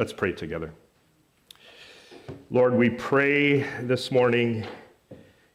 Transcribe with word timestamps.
Let's 0.00 0.14
pray 0.14 0.32
together. 0.32 0.72
Lord, 2.50 2.74
we 2.74 2.88
pray 2.88 3.64
this 3.82 4.10
morning 4.10 4.66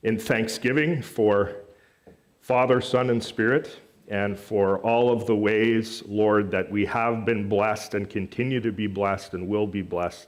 in 0.03 0.19
thanksgiving 0.19 1.01
for 1.01 1.63
Father, 2.41 2.79
Son, 2.79 3.09
and 3.09 3.23
Spirit, 3.23 3.79
and 4.07 4.37
for 4.37 4.77
all 4.81 5.11
of 5.11 5.25
the 5.25 5.35
ways, 5.35 6.03
Lord, 6.05 6.51
that 6.51 6.69
we 6.69 6.85
have 6.85 7.25
been 7.25 7.49
blessed 7.49 7.95
and 7.95 8.07
continue 8.07 8.61
to 8.61 8.71
be 8.71 8.85
blessed 8.85 9.33
and 9.33 9.47
will 9.47 9.65
be 9.65 9.81
blessed. 9.81 10.27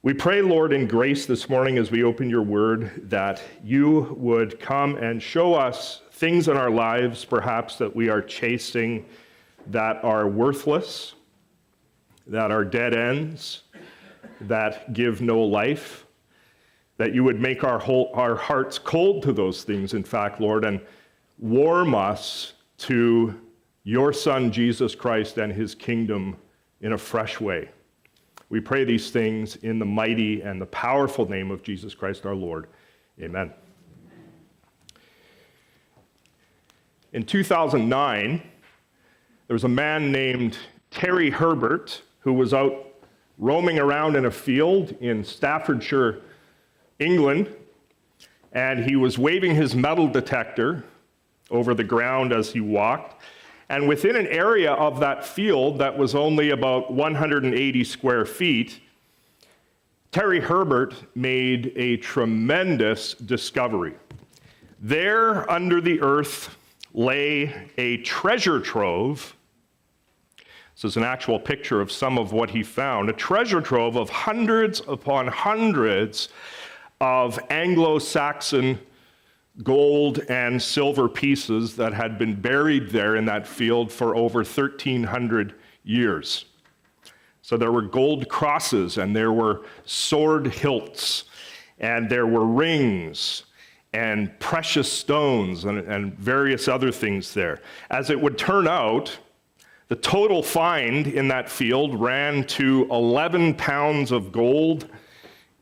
We 0.00 0.14
pray, 0.14 0.40
Lord, 0.40 0.72
in 0.72 0.88
grace 0.88 1.26
this 1.26 1.50
morning 1.50 1.76
as 1.76 1.90
we 1.90 2.02
open 2.02 2.30
your 2.30 2.40
word, 2.40 3.10
that 3.10 3.42
you 3.62 4.16
would 4.18 4.58
come 4.58 4.96
and 4.96 5.22
show 5.22 5.52
us 5.52 6.00
things 6.12 6.48
in 6.48 6.56
our 6.56 6.70
lives, 6.70 7.22
perhaps, 7.22 7.76
that 7.76 7.94
we 7.94 8.08
are 8.08 8.22
chasing 8.22 9.04
that 9.66 10.02
are 10.02 10.26
worthless, 10.26 11.16
that 12.26 12.50
are 12.50 12.64
dead 12.64 12.94
ends, 12.94 13.62
that 14.42 14.92
give 14.92 15.20
no 15.20 15.40
life, 15.40 16.06
that 16.96 17.14
you 17.14 17.24
would 17.24 17.40
make 17.40 17.64
our, 17.64 17.78
whole, 17.78 18.10
our 18.14 18.36
hearts 18.36 18.78
cold 18.78 19.22
to 19.24 19.32
those 19.32 19.64
things, 19.64 19.94
in 19.94 20.04
fact, 20.04 20.40
Lord, 20.40 20.64
and 20.64 20.80
warm 21.38 21.94
us 21.94 22.54
to 22.78 23.38
your 23.84 24.12
Son, 24.12 24.52
Jesus 24.52 24.94
Christ, 24.94 25.38
and 25.38 25.52
his 25.52 25.74
kingdom 25.74 26.36
in 26.80 26.92
a 26.92 26.98
fresh 26.98 27.40
way. 27.40 27.68
We 28.48 28.60
pray 28.60 28.84
these 28.84 29.10
things 29.10 29.56
in 29.56 29.78
the 29.78 29.84
mighty 29.84 30.42
and 30.42 30.60
the 30.60 30.66
powerful 30.66 31.28
name 31.28 31.50
of 31.50 31.62
Jesus 31.62 31.94
Christ 31.94 32.26
our 32.26 32.34
Lord. 32.34 32.68
Amen. 33.20 33.52
In 37.12 37.24
2009, 37.24 38.42
there 39.46 39.54
was 39.54 39.64
a 39.64 39.68
man 39.68 40.12
named 40.12 40.56
Terry 40.90 41.30
Herbert 41.30 42.02
who 42.22 42.32
was 42.32 42.54
out 42.54 42.86
roaming 43.38 43.78
around 43.78 44.16
in 44.16 44.26
a 44.26 44.30
field 44.30 44.92
in 45.00 45.24
Staffordshire, 45.24 46.20
England, 46.98 47.54
and 48.52 48.84
he 48.84 48.96
was 48.96 49.18
waving 49.18 49.54
his 49.54 49.74
metal 49.74 50.08
detector 50.08 50.84
over 51.50 51.74
the 51.74 51.84
ground 51.84 52.32
as 52.32 52.52
he 52.52 52.60
walked. 52.60 53.22
And 53.68 53.88
within 53.88 54.16
an 54.16 54.26
area 54.26 54.72
of 54.72 55.00
that 55.00 55.24
field 55.24 55.78
that 55.78 55.96
was 55.96 56.14
only 56.14 56.50
about 56.50 56.92
180 56.92 57.84
square 57.84 58.24
feet, 58.24 58.80
Terry 60.10 60.40
Herbert 60.40 60.94
made 61.16 61.72
a 61.74 61.96
tremendous 61.96 63.14
discovery. 63.14 63.94
There, 64.78 65.50
under 65.50 65.80
the 65.80 66.02
earth, 66.02 66.56
lay 66.92 67.70
a 67.78 67.96
treasure 67.98 68.60
trove 68.60 69.34
this 70.82 70.94
is 70.94 70.96
an 70.96 71.04
actual 71.04 71.38
picture 71.38 71.80
of 71.80 71.92
some 71.92 72.18
of 72.18 72.32
what 72.32 72.50
he 72.50 72.64
found 72.64 73.08
a 73.08 73.12
treasure 73.12 73.60
trove 73.60 73.94
of 73.94 74.10
hundreds 74.10 74.82
upon 74.88 75.28
hundreds 75.28 76.28
of 77.00 77.38
Anglo 77.50 78.00
Saxon 78.00 78.80
gold 79.62 80.24
and 80.28 80.60
silver 80.60 81.08
pieces 81.08 81.76
that 81.76 81.94
had 81.94 82.18
been 82.18 82.34
buried 82.34 82.90
there 82.90 83.14
in 83.14 83.24
that 83.26 83.46
field 83.46 83.92
for 83.92 84.16
over 84.16 84.38
1,300 84.38 85.54
years. 85.84 86.46
So 87.42 87.56
there 87.56 87.70
were 87.70 87.82
gold 87.82 88.28
crosses, 88.28 88.98
and 88.98 89.14
there 89.14 89.32
were 89.32 89.62
sword 89.84 90.46
hilts, 90.46 91.24
and 91.78 92.10
there 92.10 92.26
were 92.26 92.46
rings, 92.46 93.44
and 93.92 94.36
precious 94.40 94.90
stones, 94.92 95.64
and, 95.64 95.78
and 95.78 96.18
various 96.18 96.66
other 96.66 96.90
things 96.90 97.34
there. 97.34 97.60
As 97.88 98.10
it 98.10 98.20
would 98.20 98.36
turn 98.36 98.66
out, 98.66 99.16
the 99.88 99.96
total 99.96 100.42
find 100.42 101.06
in 101.06 101.28
that 101.28 101.50
field 101.50 102.00
ran 102.00 102.44
to 102.44 102.86
11 102.90 103.54
pounds 103.54 104.10
of 104.10 104.32
gold 104.32 104.88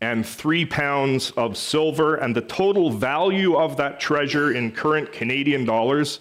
and 0.00 0.24
three 0.24 0.64
pounds 0.64 1.30
of 1.32 1.56
silver, 1.56 2.16
and 2.16 2.34
the 2.34 2.40
total 2.42 2.90
value 2.90 3.56
of 3.56 3.76
that 3.76 4.00
treasure 4.00 4.52
in 4.52 4.72
current 4.72 5.12
Canadian 5.12 5.64
dollars 5.64 6.20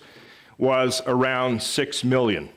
was 0.58 1.02
around 1.08 1.62
six 1.62 2.04
million. 2.04 2.50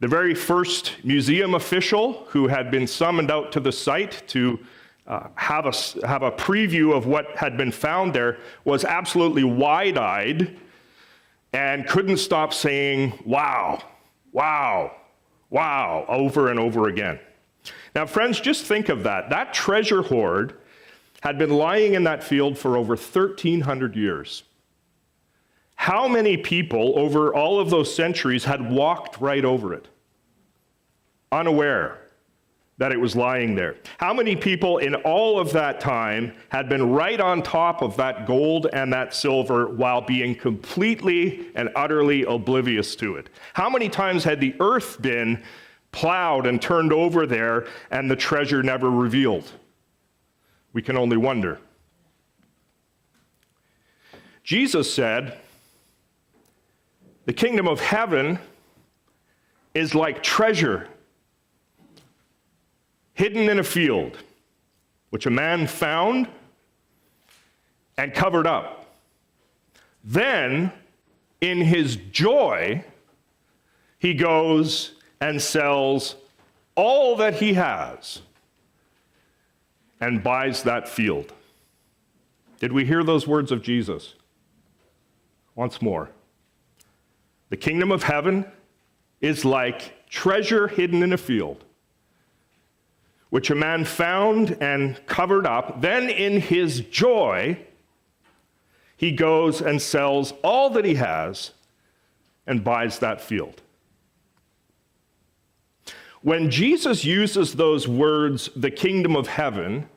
The 0.00 0.08
very 0.08 0.34
first 0.34 0.92
museum 1.04 1.54
official 1.54 2.24
who 2.28 2.48
had 2.48 2.70
been 2.70 2.86
summoned 2.86 3.30
out 3.30 3.52
to 3.52 3.60
the 3.60 3.70
site 3.70 4.22
to 4.28 4.58
uh, 5.06 5.28
have, 5.36 5.66
a, 5.66 6.06
have 6.06 6.22
a 6.22 6.32
preview 6.32 6.96
of 6.96 7.06
what 7.06 7.36
had 7.36 7.56
been 7.56 7.70
found 7.70 8.12
there 8.12 8.38
was 8.64 8.84
absolutely 8.84 9.44
wide 9.44 9.96
eyed 9.96 10.58
and 11.54 11.86
couldn't 11.86 12.16
stop 12.16 12.52
saying, 12.52 13.16
wow, 13.24 13.80
wow, 14.32 14.90
wow, 15.50 16.04
over 16.08 16.50
and 16.50 16.58
over 16.58 16.88
again. 16.88 17.20
Now, 17.94 18.06
friends, 18.06 18.40
just 18.40 18.64
think 18.64 18.88
of 18.88 19.04
that. 19.04 19.30
That 19.30 19.54
treasure 19.54 20.02
hoard 20.02 20.58
had 21.20 21.38
been 21.38 21.50
lying 21.50 21.94
in 21.94 22.02
that 22.04 22.24
field 22.24 22.58
for 22.58 22.76
over 22.76 22.94
1,300 22.96 23.94
years. 23.94 24.42
How 25.76 26.08
many 26.08 26.36
people 26.36 26.98
over 26.98 27.32
all 27.32 27.60
of 27.60 27.70
those 27.70 27.94
centuries 27.94 28.44
had 28.44 28.70
walked 28.70 29.20
right 29.20 29.44
over 29.44 29.72
it, 29.72 29.86
unaware 31.30 32.03
that 32.78 32.90
it 32.90 33.00
was 33.00 33.14
lying 33.14 33.54
there. 33.54 33.76
How 33.98 34.12
many 34.12 34.34
people 34.34 34.78
in 34.78 34.96
all 34.96 35.38
of 35.38 35.52
that 35.52 35.78
time 35.78 36.32
had 36.48 36.68
been 36.68 36.90
right 36.90 37.20
on 37.20 37.42
top 37.42 37.82
of 37.82 37.96
that 37.96 38.26
gold 38.26 38.66
and 38.72 38.92
that 38.92 39.14
silver 39.14 39.68
while 39.68 40.00
being 40.00 40.34
completely 40.34 41.50
and 41.54 41.70
utterly 41.76 42.24
oblivious 42.24 42.96
to 42.96 43.16
it? 43.16 43.30
How 43.52 43.70
many 43.70 43.88
times 43.88 44.24
had 44.24 44.40
the 44.40 44.56
earth 44.58 45.00
been 45.00 45.42
plowed 45.92 46.46
and 46.46 46.60
turned 46.60 46.92
over 46.92 47.26
there 47.26 47.68
and 47.92 48.10
the 48.10 48.16
treasure 48.16 48.62
never 48.62 48.90
revealed? 48.90 49.52
We 50.72 50.82
can 50.82 50.96
only 50.96 51.16
wonder. 51.16 51.60
Jesus 54.42 54.92
said, 54.92 55.38
The 57.26 57.32
kingdom 57.32 57.68
of 57.68 57.80
heaven 57.80 58.40
is 59.74 59.94
like 59.94 60.24
treasure 60.24 60.88
hidden 63.14 63.48
in 63.48 63.58
a 63.58 63.64
field, 63.64 64.18
which 65.10 65.26
a 65.26 65.30
man 65.30 65.66
found 65.66 66.28
and 67.96 68.12
covered 68.12 68.46
up. 68.46 68.86
Then, 70.02 70.72
in 71.40 71.60
his 71.62 71.96
joy, 71.96 72.84
he 73.98 74.14
goes 74.14 74.92
and 75.20 75.40
sells 75.40 76.16
all 76.74 77.16
that 77.16 77.34
he 77.34 77.54
has 77.54 78.20
and 80.00 80.22
buys 80.22 80.64
that 80.64 80.88
field. 80.88 81.32
Did 82.58 82.72
we 82.72 82.84
hear 82.84 83.02
those 83.04 83.26
words 83.26 83.52
of 83.52 83.62
Jesus? 83.62 84.14
Once 85.54 85.80
more. 85.80 86.10
The 87.48 87.56
kingdom 87.56 87.92
of 87.92 88.02
heaven 88.02 88.44
is 89.20 89.44
like 89.44 90.08
treasure 90.08 90.68
hidden 90.68 91.02
in 91.02 91.12
a 91.12 91.16
field 91.16 91.63
which 93.30 93.50
a 93.50 93.54
man 93.54 93.84
found 93.84 94.56
and 94.60 95.04
covered 95.06 95.46
up. 95.46 95.80
Then, 95.80 96.08
in 96.08 96.40
his 96.40 96.80
joy, 96.80 97.58
he 98.96 99.12
goes 99.12 99.60
and 99.60 99.80
sells 99.82 100.32
all 100.42 100.70
that 100.70 100.84
he 100.84 100.94
has 100.94 101.52
and 102.46 102.62
buys 102.62 102.98
that 103.00 103.20
field. 103.20 103.60
When 106.22 106.50
Jesus 106.50 107.04
uses 107.04 107.54
those 107.54 107.86
words, 107.86 108.48
the 108.56 108.70
kingdom 108.70 109.14
of 109.14 109.26
heaven, 109.26 109.88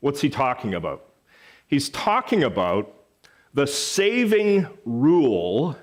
what's 0.00 0.20
he 0.20 0.28
talking 0.28 0.74
about? 0.74 1.06
He's 1.68 1.88
talking 1.90 2.42
about 2.42 2.92
the 3.54 3.66
saving 3.66 4.66
rule 4.84 5.76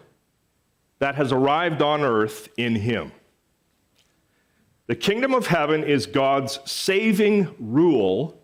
that 0.99 1.15
has 1.15 1.31
arrived 1.31 1.81
on 1.81 2.01
earth 2.01 2.49
in 2.57 2.75
him. 2.75 3.11
The 4.87 4.95
kingdom 4.95 5.33
of 5.33 5.47
heaven 5.47 5.83
is 5.83 6.05
God's 6.05 6.59
saving 6.65 7.53
rule 7.59 8.39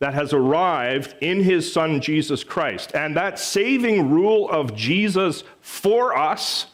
that 0.00 0.12
has 0.12 0.32
arrived 0.32 1.14
in 1.20 1.42
his 1.42 1.72
son 1.72 2.00
Jesus 2.00 2.44
Christ. 2.44 2.94
And 2.94 3.16
that 3.16 3.38
saving 3.38 4.10
rule 4.10 4.50
of 4.50 4.74
Jesus 4.74 5.44
for 5.60 6.16
us 6.16 6.66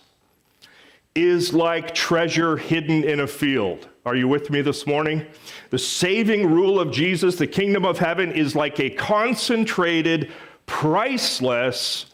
is 1.14 1.52
like 1.52 1.94
treasure 1.94 2.56
hidden 2.56 3.04
in 3.04 3.20
a 3.20 3.26
field. 3.26 3.88
Are 4.04 4.16
you 4.16 4.26
with 4.26 4.50
me 4.50 4.62
this 4.62 4.86
morning? 4.86 5.26
The 5.70 5.78
saving 5.78 6.50
rule 6.50 6.80
of 6.80 6.90
Jesus, 6.90 7.36
the 7.36 7.46
kingdom 7.46 7.84
of 7.84 7.98
heaven, 7.98 8.32
is 8.32 8.56
like 8.56 8.80
a 8.80 8.90
concentrated, 8.90 10.32
priceless 10.66 12.06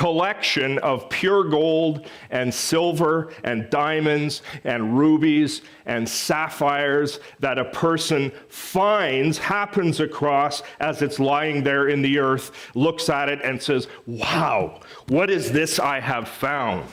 collection 0.00 0.78
of 0.78 1.10
pure 1.10 1.44
gold 1.44 2.06
and 2.30 2.52
silver 2.54 3.30
and 3.44 3.68
diamonds 3.68 4.40
and 4.64 4.98
rubies 4.98 5.60
and 5.84 6.08
sapphires 6.08 7.20
that 7.38 7.58
a 7.58 7.66
person 7.66 8.32
finds, 8.48 9.36
happens 9.36 10.00
across 10.00 10.62
as 10.80 11.02
it's 11.02 11.18
lying 11.20 11.62
there 11.62 11.88
in 11.88 12.00
the 12.00 12.18
earth, 12.18 12.70
looks 12.74 13.10
at 13.10 13.28
it 13.28 13.42
and 13.44 13.62
says, 13.62 13.88
Wow, 14.06 14.80
what 15.08 15.28
is 15.28 15.52
this 15.52 15.78
I 15.78 16.00
have 16.00 16.26
found? 16.28 16.88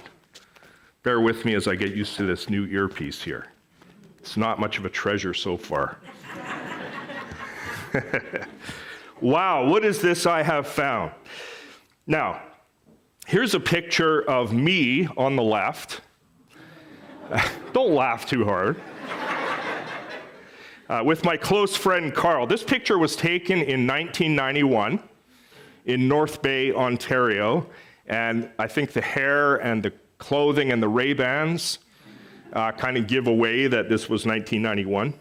Bear 1.04 1.22
with 1.22 1.46
me 1.46 1.56
as 1.56 1.66
I 1.66 1.76
get 1.76 1.96
used 1.96 2.18
to 2.18 2.26
this 2.26 2.50
new 2.50 2.66
earpiece 2.66 3.24
here. 3.24 3.48
It's 4.20 4.36
not 4.36 4.60
much 4.60 4.80
of 4.80 4.84
a 4.84 4.90
treasure 4.90 5.34
so 5.34 5.56
far. 5.56 5.98
wow, 9.22 9.66
what 9.66 9.86
is 9.86 10.02
this 10.02 10.26
I 10.26 10.44
have 10.44 10.68
found? 10.68 11.14
Now, 12.06 12.42
here's 13.28 13.54
a 13.54 13.60
picture 13.60 14.22
of 14.22 14.54
me 14.54 15.06
on 15.18 15.36
the 15.36 15.44
left. 15.44 16.00
Don't 17.74 17.94
laugh 17.94 18.26
too 18.26 18.46
hard. 18.46 18.82
Uh, 20.90 21.02
with 21.04 21.26
my 21.26 21.36
close 21.36 21.76
friend 21.76 22.14
Carl. 22.14 22.48
This 22.48 22.64
picture 22.64 22.98
was 22.98 23.18
taken 23.18 23.58
in 23.58 23.86
1991 23.86 25.04
in 25.86 26.08
North 26.08 26.42
Bay, 26.42 26.72
Ontario, 26.72 27.68
and 28.06 28.50
I 28.58 28.68
think 28.68 28.94
the 28.94 29.02
hair 29.02 29.58
and 29.58 29.84
the 29.84 29.92
clothing 30.18 30.72
and 30.72 30.82
the 30.82 30.88
Ray-Bans 30.88 31.80
uh, 32.54 32.72
kind 32.72 32.96
of 32.96 33.08
give 33.08 33.28
away 33.28 33.68
that 33.68 33.90
this 33.90 34.08
was 34.08 34.26
1991. 34.26 35.14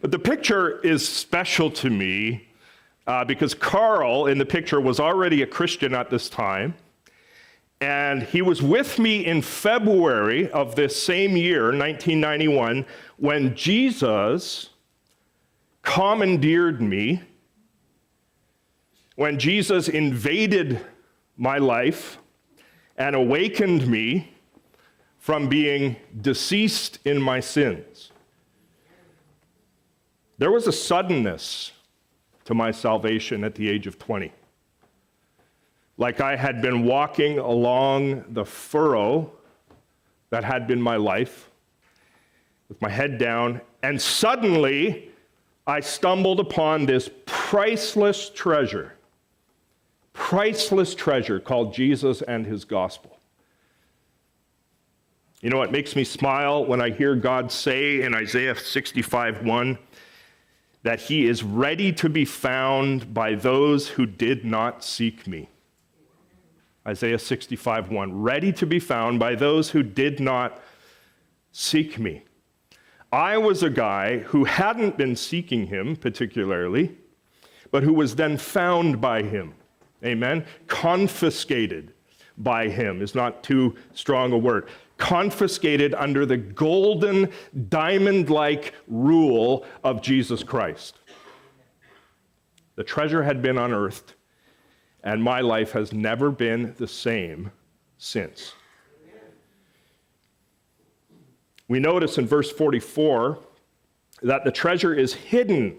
But 0.00 0.10
the 0.10 0.18
picture 0.18 0.80
is 0.80 1.08
special 1.08 1.70
to 1.70 1.88
me 1.88 2.47
uh, 3.08 3.24
because 3.24 3.54
Carl 3.54 4.26
in 4.26 4.36
the 4.36 4.44
picture 4.44 4.80
was 4.80 5.00
already 5.00 5.40
a 5.40 5.46
Christian 5.46 5.94
at 5.94 6.10
this 6.10 6.28
time. 6.28 6.74
And 7.80 8.22
he 8.22 8.42
was 8.42 8.60
with 8.60 8.98
me 8.98 9.24
in 9.24 9.40
February 9.40 10.50
of 10.50 10.74
this 10.74 11.00
same 11.00 11.36
year, 11.36 11.64
1991, 11.64 12.84
when 13.16 13.56
Jesus 13.56 14.70
commandeered 15.82 16.82
me, 16.82 17.22
when 19.14 19.38
Jesus 19.38 19.88
invaded 19.88 20.84
my 21.36 21.56
life 21.56 22.18
and 22.98 23.16
awakened 23.16 23.86
me 23.86 24.34
from 25.18 25.48
being 25.48 25.96
deceased 26.20 26.98
in 27.04 27.22
my 27.22 27.40
sins. 27.40 28.10
There 30.36 30.50
was 30.50 30.66
a 30.66 30.72
suddenness 30.72 31.72
to 32.48 32.54
my 32.54 32.70
salvation 32.70 33.44
at 33.44 33.54
the 33.54 33.68
age 33.68 33.86
of 33.86 33.98
20. 33.98 34.32
Like 35.98 36.22
I 36.22 36.34
had 36.34 36.62
been 36.62 36.86
walking 36.86 37.38
along 37.38 38.24
the 38.30 38.42
furrow 38.42 39.30
that 40.30 40.44
had 40.44 40.66
been 40.66 40.80
my 40.80 40.96
life 40.96 41.50
with 42.70 42.80
my 42.80 42.88
head 42.88 43.18
down, 43.18 43.60
and 43.82 44.00
suddenly 44.00 45.10
I 45.66 45.80
stumbled 45.80 46.40
upon 46.40 46.86
this 46.86 47.10
priceless 47.26 48.30
treasure 48.30 48.94
priceless 50.14 50.94
treasure 50.94 51.38
called 51.38 51.74
Jesus 51.74 52.22
and 52.22 52.46
his 52.46 52.64
gospel. 52.64 53.18
You 55.42 55.50
know, 55.50 55.60
it 55.60 55.70
makes 55.70 55.94
me 55.94 56.02
smile 56.02 56.64
when 56.64 56.80
I 56.80 56.88
hear 56.88 57.14
God 57.14 57.52
say 57.52 58.00
in 58.00 58.14
Isaiah 58.14 58.56
65 58.56 59.44
1 59.44 59.78
that 60.82 61.00
he 61.00 61.26
is 61.26 61.42
ready 61.42 61.92
to 61.92 62.08
be 62.08 62.24
found 62.24 63.12
by 63.12 63.34
those 63.34 63.88
who 63.88 64.06
did 64.06 64.44
not 64.44 64.84
seek 64.84 65.26
me. 65.26 65.48
Isaiah 66.86 67.18
65 67.18 67.90
1 67.90 68.22
ready 68.22 68.52
to 68.52 68.66
be 68.66 68.78
found 68.78 69.18
by 69.18 69.34
those 69.34 69.70
who 69.70 69.82
did 69.82 70.20
not 70.20 70.60
seek 71.52 71.98
me. 71.98 72.22
I 73.12 73.36
was 73.38 73.62
a 73.62 73.70
guy 73.70 74.18
who 74.18 74.44
hadn't 74.44 74.96
been 74.96 75.16
seeking 75.16 75.66
him 75.66 75.96
particularly, 75.96 76.96
but 77.70 77.82
who 77.82 77.92
was 77.92 78.14
then 78.14 78.36
found 78.36 79.00
by 79.00 79.22
him. 79.22 79.54
Amen? 80.04 80.46
Confiscated 80.66 81.92
by 82.38 82.68
him 82.68 83.02
is 83.02 83.14
not 83.14 83.42
too 83.42 83.74
strong 83.92 84.32
a 84.32 84.38
word. 84.38 84.68
Confiscated 84.98 85.94
under 85.94 86.26
the 86.26 86.36
golden, 86.36 87.30
diamond 87.68 88.28
like 88.28 88.74
rule 88.86 89.64
of 89.82 90.02
Jesus 90.02 90.42
Christ. 90.42 90.98
The 92.76 92.84
treasure 92.84 93.22
had 93.22 93.40
been 93.40 93.58
unearthed, 93.58 94.14
and 95.02 95.22
my 95.22 95.40
life 95.40 95.72
has 95.72 95.92
never 95.92 96.30
been 96.30 96.74
the 96.78 96.86
same 96.86 97.50
since. 97.96 98.52
We 101.68 101.80
notice 101.80 102.18
in 102.18 102.26
verse 102.26 102.50
44 102.50 103.38
that 104.22 104.44
the 104.44 104.52
treasure 104.52 104.94
is 104.94 105.14
hidden 105.14 105.76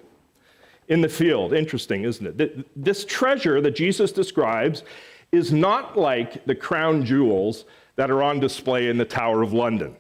in 0.88 1.02
the 1.02 1.10
field. 1.10 1.54
Interesting, 1.54 2.04
isn't 2.04 2.40
it? 2.40 2.66
This 2.76 3.06
treasure 3.06 3.60
that 3.62 3.76
Jesus 3.76 4.12
describes 4.12 4.84
is 5.32 5.52
not 5.54 5.98
like 5.98 6.46
the 6.46 6.56
crown 6.56 7.06
jewels 7.06 7.66
that 8.00 8.10
are 8.10 8.24
on 8.24 8.40
display 8.40 8.88
in 8.88 8.98
the 8.98 9.04
Tower 9.04 9.42
of 9.42 9.52
London. 9.52 9.94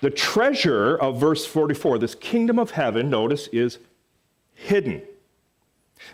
The 0.00 0.10
treasure 0.10 0.96
of 0.96 1.20
verse 1.20 1.46
44, 1.46 2.00
this 2.00 2.16
kingdom 2.16 2.58
of 2.58 2.72
heaven, 2.72 3.08
notice, 3.08 3.46
is 3.52 3.78
hidden. 4.52 5.00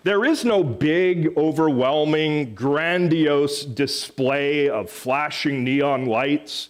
There 0.02 0.26
is 0.26 0.44
no 0.44 0.62
big, 0.62 1.34
overwhelming, 1.38 2.54
grandiose 2.54 3.64
display 3.64 4.68
of 4.68 4.90
flashing 4.90 5.64
neon 5.64 6.04
lights 6.04 6.68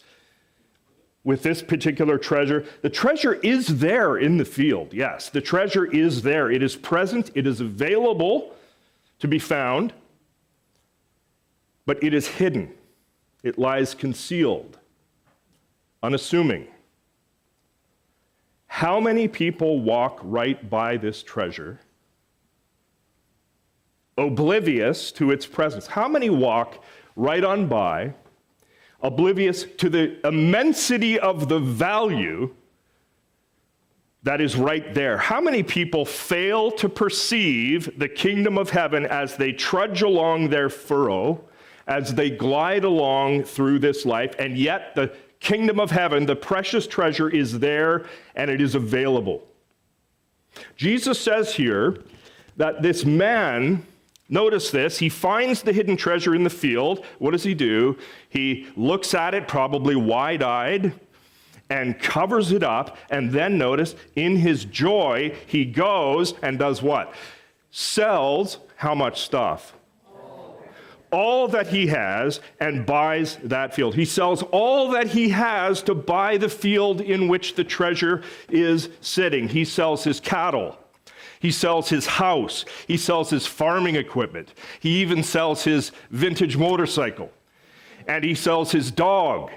with 1.25 1.43
this 1.43 1.61
particular 1.61 2.19
treasure. 2.19 2.65
The 2.83 2.91
treasure 2.91 3.35
is 3.35 3.81
there 3.81 4.17
in 4.17 4.37
the 4.37 4.45
field, 4.45 4.95
yes. 4.95 5.29
The 5.29 5.41
treasure 5.41 5.87
is 5.87 6.23
there. 6.23 6.53
It 6.53 6.63
is 6.63 6.77
present, 6.77 7.33
it 7.35 7.49
is 7.49 7.61
available 7.61 8.55
to 9.19 9.27
be 9.27 9.41
found, 9.41 9.93
but 11.85 12.01
it 12.01 12.15
is 12.15 12.29
hidden. 12.29 12.73
It 13.45 13.57
lies 13.59 13.95
concealed, 13.95 14.79
unassuming. 16.03 16.67
How 18.67 18.99
many 18.99 19.29
people 19.29 19.81
walk 19.81 20.19
right 20.25 20.69
by 20.69 20.97
this 20.97 21.23
treasure, 21.23 21.79
oblivious 24.19 25.13
to 25.13 25.31
its 25.31 25.47
presence? 25.47 25.87
How 25.87 26.09
many 26.09 26.29
walk 26.29 26.83
right 27.15 27.45
on 27.45 27.69
by? 27.69 28.15
oblivious 29.05 29.65
to 29.77 29.91
the 29.91 30.27
immensity 30.27 31.21
of 31.21 31.49
the 31.49 31.61
value 31.61 32.53
that 34.23 34.41
is 34.41 34.57
right 34.57 34.95
there. 34.95 35.19
How 35.19 35.43
many 35.43 35.63
people 35.63 36.07
fail 36.07 36.71
to 36.73 36.89
perceive 36.89 37.99
the 37.99 38.09
kingdom 38.09 38.57
of 38.57 38.71
heaven 38.71 39.05
as 39.05 39.37
they 39.37 39.53
trudge 39.53 40.01
along 40.01 40.49
their 40.49 40.71
furrow, 40.71 41.45
as 41.87 42.15
they 42.15 42.31
glide 42.31 42.85
along 42.85 43.45
through 43.45 43.79
this 43.79 44.05
life, 44.05 44.35
and 44.39 44.57
yet 44.57 44.95
the 44.95 45.13
kingdom 45.41 45.79
of 45.79 45.91
heaven, 45.91 46.27
the 46.27 46.37
precious 46.37 46.87
treasure, 46.87 47.29
is 47.29 47.59
there 47.59 48.07
and 48.35 48.51
it 48.51 48.61
is 48.61 48.75
available? 48.75 49.47
Jesus 50.77 51.21
says 51.21 51.55
here 51.55 51.99
that 52.57 52.83
this 52.83 53.05
man 53.05 53.85
Notice 54.29 54.71
this. 54.71 54.99
He 54.99 55.09
finds 55.09 55.63
the 55.63 55.73
hidden 55.73 55.97
treasure 55.97 56.35
in 56.35 56.45
the 56.45 56.51
field. 56.51 57.05
What 57.19 57.33
does 57.33 57.45
he 57.45 57.55
do? 57.55 57.99
He 58.29 58.67
looks 58.75 59.13
at 59.15 59.35
it, 59.35 59.47
probably 59.47 59.97
wide 59.97 60.43
eyed, 60.43 60.95
and 61.69 61.99
covers 61.99 62.51
it 62.51 62.63
up. 62.63 62.97
And 63.11 63.31
then 63.31 63.59
notice, 63.59 63.95
in 64.17 64.37
his 64.37 64.65
joy, 64.65 65.37
he 65.47 65.65
goes 65.65 66.35
and 66.43 66.59
does 66.59 66.83
what? 66.83 67.13
Sells 67.71 68.59
how 68.77 68.95
much 68.95 69.21
stuff? 69.21 69.75
All 71.15 71.47
that 71.49 71.69
he 71.69 71.87
has 71.87 72.41
and 72.59 72.85
buys 72.85 73.37
that 73.45 73.73
field. 73.73 73.95
He 73.95 74.05
sells 74.05 74.43
all 74.43 74.91
that 74.91 75.07
he 75.07 75.29
has 75.31 75.83
to 75.85 75.95
buy 75.95 76.37
the 76.37 76.49
field 76.49 77.01
in 77.01 77.29
which 77.29 77.55
the 77.55 77.65
treasure 77.65 78.23
is 78.49 78.89
sitting. 79.01 79.49
He 79.49 79.65
sells 79.65 80.03
his 80.03 80.19
cattle. 80.19 80.77
He 81.39 81.53
sells 81.53 81.89
his 81.89 82.07
house. 82.07 82.65
He 82.89 82.97
sells 82.97 83.31
his 83.31 83.47
farming 83.47 83.95
equipment. 83.97 84.55
He 84.81 85.01
even 85.01 85.23
sells 85.23 85.63
his 85.63 85.93
vintage 86.11 86.57
motorcycle. 86.57 87.31
And 88.09 88.25
he 88.25 88.35
sells 88.35 88.73
his 88.73 88.91
dog 88.91 89.53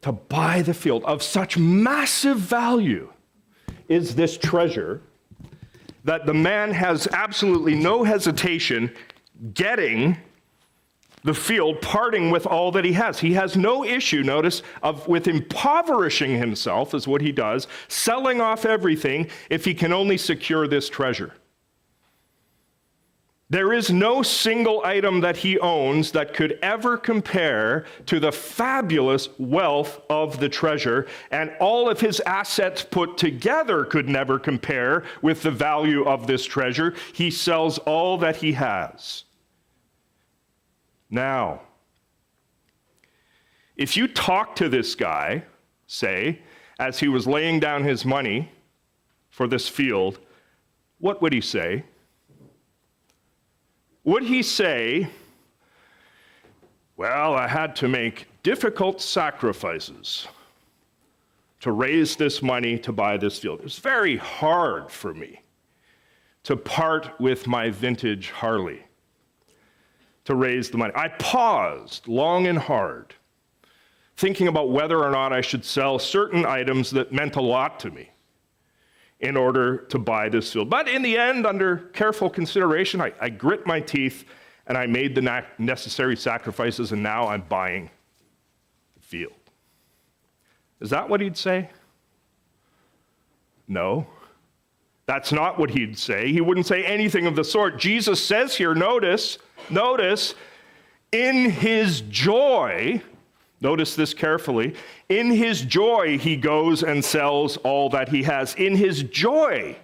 to 0.00 0.12
buy 0.12 0.62
the 0.62 0.74
field. 0.74 1.04
Of 1.04 1.22
such 1.22 1.58
massive 1.58 2.38
value 2.38 3.12
is 3.88 4.14
this 4.14 4.38
treasure 4.38 5.02
that 6.04 6.26
the 6.26 6.34
man 6.34 6.70
has 6.70 7.06
absolutely 7.12 7.74
no 7.74 8.04
hesitation 8.04 8.94
getting 9.52 10.16
the 11.24 11.34
field, 11.34 11.80
parting 11.80 12.30
with 12.30 12.46
all 12.46 12.70
that 12.72 12.84
he 12.84 12.92
has. 12.92 13.18
He 13.18 13.32
has 13.32 13.56
no 13.56 13.82
issue, 13.82 14.22
notice, 14.22 14.62
of 14.82 15.08
with 15.08 15.26
impoverishing 15.26 16.36
himself, 16.36 16.94
is 16.94 17.08
what 17.08 17.22
he 17.22 17.32
does, 17.32 17.66
selling 17.88 18.40
off 18.40 18.66
everything 18.66 19.28
if 19.48 19.64
he 19.64 19.74
can 19.74 19.92
only 19.92 20.18
secure 20.18 20.68
this 20.68 20.88
treasure. 20.88 21.32
There 23.50 23.72
is 23.72 23.90
no 23.90 24.22
single 24.22 24.82
item 24.84 25.20
that 25.20 25.36
he 25.36 25.58
owns 25.58 26.12
that 26.12 26.34
could 26.34 26.58
ever 26.62 26.96
compare 26.96 27.84
to 28.06 28.18
the 28.18 28.32
fabulous 28.32 29.28
wealth 29.38 30.00
of 30.10 30.40
the 30.40 30.48
treasure, 30.48 31.06
and 31.30 31.52
all 31.60 31.88
of 31.88 32.00
his 32.00 32.20
assets 32.20 32.82
put 32.82 33.16
together 33.16 33.84
could 33.84 34.08
never 34.08 34.38
compare 34.38 35.04
with 35.22 35.42
the 35.42 35.50
value 35.50 36.04
of 36.04 36.26
this 36.26 36.44
treasure. 36.44 36.94
He 37.12 37.30
sells 37.30 37.78
all 37.78 38.18
that 38.18 38.36
he 38.36 38.52
has. 38.54 39.24
Now, 41.14 41.60
if 43.76 43.96
you 43.96 44.08
talk 44.08 44.56
to 44.56 44.68
this 44.68 44.96
guy 44.96 45.44
say 45.86 46.40
as 46.80 46.98
he 46.98 47.06
was 47.06 47.24
laying 47.24 47.60
down 47.60 47.84
his 47.84 48.04
money 48.04 48.50
for 49.30 49.46
this 49.46 49.68
field, 49.68 50.18
what 50.98 51.22
would 51.22 51.32
he 51.32 51.40
say? 51.40 51.84
Would 54.02 54.24
he 54.24 54.42
say, 54.42 55.08
Well, 56.96 57.34
I 57.34 57.46
had 57.46 57.76
to 57.76 57.86
make 57.86 58.26
difficult 58.42 59.00
sacrifices 59.00 60.26
to 61.60 61.70
raise 61.70 62.16
this 62.16 62.42
money 62.42 62.76
to 62.80 62.90
buy 62.90 63.18
this 63.18 63.38
field? 63.38 63.60
It 63.60 63.64
was 63.64 63.78
very 63.78 64.16
hard 64.16 64.90
for 64.90 65.14
me 65.14 65.42
to 66.42 66.56
part 66.56 67.20
with 67.20 67.46
my 67.46 67.70
vintage 67.70 68.32
Harley 68.32 68.84
to 70.24 70.34
raise 70.34 70.70
the 70.70 70.78
money. 70.78 70.92
I 70.94 71.08
paused 71.08 72.08
long 72.08 72.46
and 72.46 72.58
hard, 72.58 73.14
thinking 74.16 74.48
about 74.48 74.70
whether 74.70 74.98
or 75.02 75.10
not 75.10 75.32
I 75.32 75.40
should 75.40 75.64
sell 75.64 75.98
certain 75.98 76.46
items 76.46 76.90
that 76.92 77.12
meant 77.12 77.36
a 77.36 77.42
lot 77.42 77.78
to 77.80 77.90
me 77.90 78.10
in 79.20 79.36
order 79.36 79.78
to 79.78 79.98
buy 79.98 80.28
this 80.28 80.52
field. 80.52 80.68
But 80.68 80.88
in 80.88 81.02
the 81.02 81.16
end, 81.16 81.46
under 81.46 81.76
careful 81.92 82.28
consideration, 82.28 83.00
I, 83.00 83.12
I 83.20 83.28
grit 83.28 83.66
my 83.66 83.80
teeth 83.80 84.24
and 84.66 84.78
I 84.78 84.86
made 84.86 85.14
the 85.14 85.44
necessary 85.58 86.16
sacrifices, 86.16 86.92
and 86.92 87.02
now 87.02 87.28
I'm 87.28 87.42
buying 87.42 87.90
the 88.94 89.02
field. 89.02 89.32
Is 90.80 90.90
that 90.90 91.08
what 91.08 91.20
he'd 91.20 91.36
say? 91.36 91.70
No. 93.68 94.06
That's 95.06 95.32
not 95.32 95.58
what 95.58 95.70
he'd 95.70 95.98
say. 95.98 96.32
He 96.32 96.40
wouldn't 96.40 96.66
say 96.66 96.84
anything 96.84 97.26
of 97.26 97.36
the 97.36 97.44
sort. 97.44 97.78
Jesus 97.78 98.24
says 98.24 98.56
here, 98.56 98.74
notice, 98.74 99.38
notice, 99.68 100.34
in 101.12 101.50
his 101.50 102.00
joy, 102.02 103.02
notice 103.60 103.94
this 103.94 104.14
carefully, 104.14 104.74
in 105.08 105.30
his 105.30 105.60
joy, 105.62 106.18
he 106.18 106.36
goes 106.36 106.82
and 106.82 107.04
sells 107.04 107.58
all 107.58 107.90
that 107.90 108.08
he 108.08 108.22
has. 108.22 108.54
In 108.54 108.76
his 108.76 109.02
joy, 109.02 109.76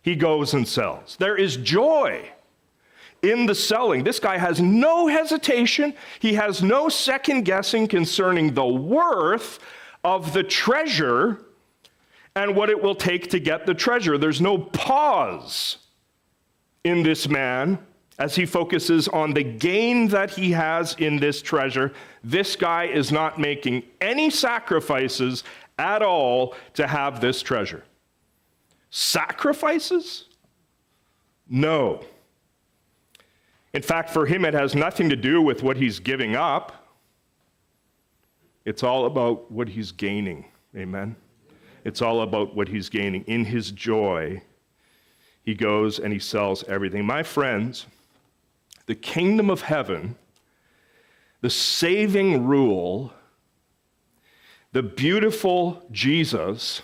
he 0.00 0.16
goes 0.16 0.54
and 0.54 0.66
sells. 0.66 1.16
There 1.18 1.36
is 1.36 1.58
joy 1.58 2.28
in 3.22 3.46
the 3.46 3.54
selling. 3.54 4.02
This 4.02 4.18
guy 4.18 4.38
has 4.38 4.60
no 4.60 5.06
hesitation, 5.06 5.94
he 6.20 6.34
has 6.34 6.62
no 6.62 6.88
second 6.88 7.44
guessing 7.44 7.86
concerning 7.86 8.54
the 8.54 8.66
worth 8.66 9.58
of 10.02 10.32
the 10.32 10.42
treasure 10.42 11.44
and 12.34 12.56
what 12.56 12.70
it 12.70 12.82
will 12.82 12.94
take 12.94 13.30
to 13.30 13.38
get 13.38 13.66
the 13.66 13.74
treasure. 13.74 14.16
There's 14.18 14.40
no 14.40 14.58
pause 14.58 15.78
in 16.84 17.02
this 17.02 17.28
man 17.28 17.78
as 18.18 18.34
he 18.34 18.46
focuses 18.46 19.08
on 19.08 19.32
the 19.32 19.42
gain 19.42 20.08
that 20.08 20.30
he 20.30 20.52
has 20.52 20.94
in 20.98 21.16
this 21.16 21.42
treasure. 21.42 21.92
This 22.22 22.56
guy 22.56 22.84
is 22.84 23.10
not 23.10 23.38
making 23.38 23.82
any 24.00 24.30
sacrifices 24.30 25.44
at 25.78 26.02
all 26.02 26.54
to 26.74 26.86
have 26.86 27.20
this 27.20 27.42
treasure. 27.42 27.84
Sacrifices? 28.90 30.26
No. 31.48 32.04
In 33.72 33.82
fact, 33.82 34.10
for 34.10 34.26
him, 34.26 34.44
it 34.44 34.54
has 34.54 34.74
nothing 34.74 35.08
to 35.08 35.16
do 35.16 35.40
with 35.40 35.62
what 35.62 35.76
he's 35.76 35.98
giving 35.98 36.36
up. 36.36 36.86
It's 38.64 38.82
all 38.82 39.06
about 39.06 39.50
what 39.50 39.68
he's 39.68 39.92
gaining. 39.92 40.44
Amen. 40.76 41.16
It's 41.84 42.02
all 42.02 42.22
about 42.22 42.54
what 42.54 42.68
he's 42.68 42.88
gaining. 42.88 43.24
In 43.24 43.44
his 43.44 43.70
joy, 43.70 44.42
he 45.44 45.54
goes 45.54 45.98
and 45.98 46.12
he 46.12 46.18
sells 46.18 46.64
everything. 46.64 47.04
My 47.04 47.22
friends, 47.22 47.86
the 48.86 48.94
kingdom 48.94 49.50
of 49.50 49.62
heaven, 49.62 50.16
the 51.40 51.50
saving 51.50 52.46
rule, 52.46 53.12
the 54.72 54.82
beautiful 54.82 55.84
Jesus 55.90 56.82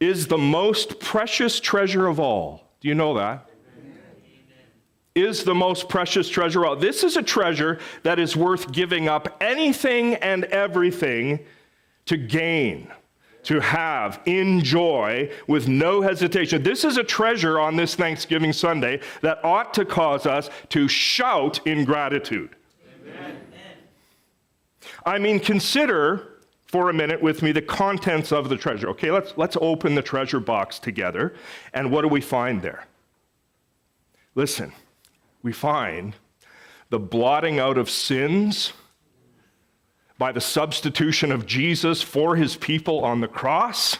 is 0.00 0.26
the 0.26 0.38
most 0.38 1.00
precious 1.00 1.60
treasure 1.60 2.06
of 2.06 2.20
all. 2.20 2.68
Do 2.80 2.88
you 2.88 2.94
know 2.94 3.14
that? 3.14 3.50
Is 5.14 5.44
the 5.44 5.54
most 5.54 5.88
precious 5.88 6.28
treasure 6.28 6.64
of 6.64 6.68
all. 6.68 6.76
This 6.76 7.04
is 7.04 7.16
a 7.16 7.22
treasure 7.22 7.78
that 8.02 8.18
is 8.18 8.36
worth 8.36 8.72
giving 8.72 9.08
up 9.08 9.36
anything 9.40 10.14
and 10.16 10.44
everything 10.44 11.40
to 12.06 12.16
gain, 12.16 12.88
to 13.44 13.60
have, 13.60 14.20
enjoy 14.26 15.30
with 15.46 15.68
no 15.68 16.00
hesitation. 16.00 16.62
This 16.62 16.84
is 16.84 16.96
a 16.96 17.04
treasure 17.04 17.58
on 17.58 17.76
this 17.76 17.94
Thanksgiving 17.94 18.52
Sunday 18.52 19.00
that 19.22 19.44
ought 19.44 19.74
to 19.74 19.84
cause 19.84 20.26
us 20.26 20.50
to 20.70 20.88
shout 20.88 21.66
in 21.66 21.84
gratitude. 21.84 22.56
Amen. 23.06 23.38
I 25.04 25.18
mean, 25.18 25.40
consider 25.40 26.34
for 26.66 26.90
a 26.90 26.92
minute 26.92 27.22
with 27.22 27.40
me 27.40 27.52
the 27.52 27.62
contents 27.62 28.32
of 28.32 28.48
the 28.48 28.56
treasure. 28.56 28.88
Okay, 28.88 29.10
let's, 29.10 29.34
let's 29.36 29.56
open 29.60 29.94
the 29.94 30.02
treasure 30.02 30.40
box 30.40 30.78
together. 30.78 31.34
And 31.72 31.92
what 31.92 32.02
do 32.02 32.08
we 32.08 32.20
find 32.20 32.62
there? 32.62 32.86
Listen, 34.34 34.72
we 35.42 35.52
find 35.52 36.14
the 36.90 36.98
blotting 36.98 37.60
out 37.60 37.78
of 37.78 37.88
sins 37.88 38.72
by 40.18 40.32
the 40.32 40.40
substitution 40.40 41.32
of 41.32 41.46
Jesus 41.46 42.02
for 42.02 42.36
his 42.36 42.56
people 42.56 43.04
on 43.04 43.20
the 43.20 43.28
cross. 43.28 43.98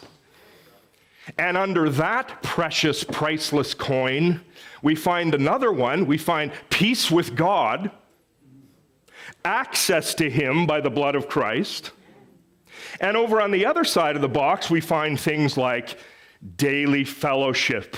And 1.38 1.56
under 1.56 1.88
that 1.90 2.42
precious, 2.42 3.02
priceless 3.02 3.74
coin, 3.74 4.42
we 4.82 4.94
find 4.94 5.34
another 5.34 5.72
one. 5.72 6.06
We 6.06 6.18
find 6.18 6.52
peace 6.68 7.10
with 7.10 7.34
God, 7.34 7.90
access 9.44 10.14
to 10.16 10.28
Him 10.28 10.66
by 10.66 10.80
the 10.80 10.90
blood 10.90 11.14
of 11.14 11.28
Christ. 11.28 11.92
And 13.00 13.16
over 13.16 13.40
on 13.40 13.50
the 13.50 13.64
other 13.64 13.84
side 13.84 14.16
of 14.16 14.22
the 14.22 14.28
box, 14.28 14.70
we 14.70 14.80
find 14.82 15.18
things 15.18 15.56
like 15.56 15.98
daily 16.56 17.04
fellowship 17.04 17.96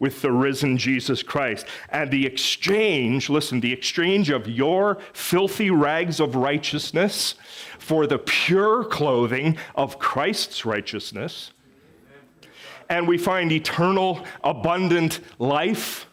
with 0.00 0.22
the 0.22 0.32
risen 0.32 0.76
Jesus 0.76 1.22
Christ. 1.22 1.66
And 1.90 2.10
the 2.10 2.26
exchange, 2.26 3.30
listen, 3.30 3.60
the 3.60 3.72
exchange 3.72 4.30
of 4.30 4.48
your 4.48 4.98
filthy 5.12 5.70
rags 5.70 6.18
of 6.18 6.34
righteousness 6.34 7.36
for 7.78 8.08
the 8.08 8.18
pure 8.18 8.82
clothing 8.84 9.56
of 9.76 10.00
Christ's 10.00 10.64
righteousness. 10.64 11.52
And 12.88 13.06
we 13.06 13.18
find 13.18 13.52
eternal, 13.52 14.26
abundant 14.42 15.20
life. 15.38 16.08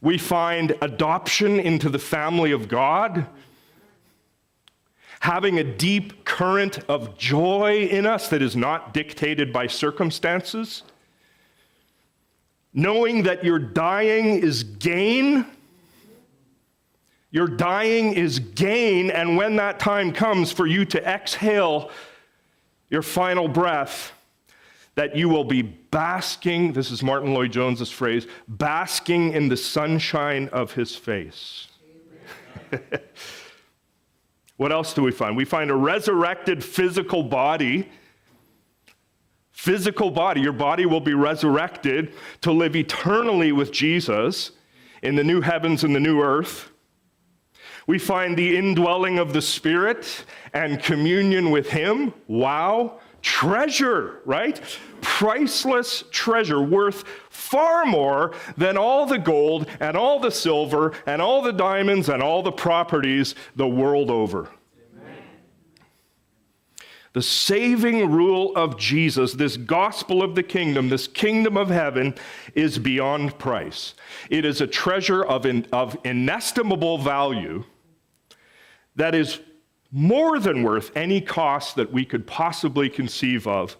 We 0.00 0.16
find 0.16 0.76
adoption 0.80 1.58
into 1.58 1.88
the 1.88 1.98
family 1.98 2.52
of 2.52 2.68
God 2.68 3.26
having 5.20 5.58
a 5.58 5.64
deep 5.64 6.24
current 6.24 6.78
of 6.88 7.16
joy 7.16 7.86
in 7.90 8.06
us 8.06 8.28
that 8.28 8.40
is 8.40 8.56
not 8.56 8.94
dictated 8.94 9.52
by 9.52 9.66
circumstances, 9.66 10.82
knowing 12.72 13.24
that 13.24 13.44
your 13.44 13.58
dying 13.58 14.42
is 14.42 14.62
gain. 14.62 15.46
Your 17.30 17.46
dying 17.46 18.12
is 18.12 18.38
gain, 18.38 19.10
and 19.10 19.36
when 19.36 19.56
that 19.56 19.78
time 19.78 20.12
comes 20.12 20.50
for 20.50 20.66
you 20.66 20.84
to 20.86 21.08
exhale 21.08 21.90
your 22.88 23.02
final 23.02 23.46
breath, 23.46 24.12
that 24.96 25.16
you 25.16 25.28
will 25.28 25.44
be 25.44 25.62
basking, 25.62 26.72
this 26.72 26.90
is 26.90 27.02
Martyn 27.02 27.32
Lloyd-Jones's 27.32 27.90
phrase, 27.90 28.26
basking 28.48 29.32
in 29.32 29.48
the 29.48 29.56
sunshine 29.56 30.48
of 30.48 30.72
his 30.72 30.96
face. 30.96 31.68
what 34.56 34.72
else 34.72 34.92
do 34.92 35.02
we 35.02 35.12
find? 35.12 35.36
We 35.36 35.44
find 35.44 35.70
a 35.70 35.74
resurrected 35.74 36.64
physical 36.64 37.22
body 37.22 37.88
physical 39.60 40.10
body. 40.10 40.40
Your 40.40 40.54
body 40.54 40.86
will 40.86 41.02
be 41.02 41.12
resurrected 41.12 42.14
to 42.40 42.50
live 42.50 42.74
eternally 42.74 43.52
with 43.52 43.70
Jesus 43.70 44.52
in 45.02 45.16
the 45.16 45.22
new 45.22 45.42
heavens 45.42 45.84
and 45.84 45.94
the 45.94 46.00
new 46.00 46.22
earth. 46.22 46.70
We 47.86 47.98
find 47.98 48.38
the 48.38 48.56
indwelling 48.56 49.18
of 49.18 49.34
the 49.34 49.42
Spirit 49.42 50.24
and 50.54 50.82
communion 50.82 51.50
with 51.50 51.68
Him. 51.68 52.14
Wow. 52.26 53.00
Treasure, 53.20 54.20
right? 54.24 54.58
Priceless 55.02 56.04
treasure 56.10 56.62
worth 56.62 57.04
far 57.28 57.84
more 57.84 58.32
than 58.56 58.78
all 58.78 59.04
the 59.04 59.18
gold 59.18 59.66
and 59.78 59.94
all 59.94 60.20
the 60.20 60.30
silver 60.30 60.94
and 61.04 61.20
all 61.20 61.42
the 61.42 61.52
diamonds 61.52 62.08
and 62.08 62.22
all 62.22 62.42
the 62.42 62.50
properties 62.50 63.34
the 63.56 63.68
world 63.68 64.10
over. 64.10 64.48
The 67.12 67.22
saving 67.22 68.10
rule 68.10 68.54
of 68.54 68.78
Jesus, 68.78 69.32
this 69.32 69.56
gospel 69.56 70.22
of 70.22 70.36
the 70.36 70.44
kingdom, 70.44 70.88
this 70.88 71.08
kingdom 71.08 71.56
of 71.56 71.68
heaven, 71.68 72.14
is 72.54 72.78
beyond 72.78 73.36
price. 73.38 73.94
It 74.28 74.44
is 74.44 74.60
a 74.60 74.66
treasure 74.66 75.24
of, 75.24 75.44
in, 75.44 75.66
of 75.72 75.96
inestimable 76.04 76.98
value 76.98 77.64
that 78.94 79.14
is 79.14 79.40
more 79.90 80.38
than 80.38 80.62
worth 80.62 80.96
any 80.96 81.20
cost 81.20 81.74
that 81.76 81.92
we 81.92 82.04
could 82.04 82.26
possibly 82.28 82.88
conceive 82.88 83.46
of 83.46 83.76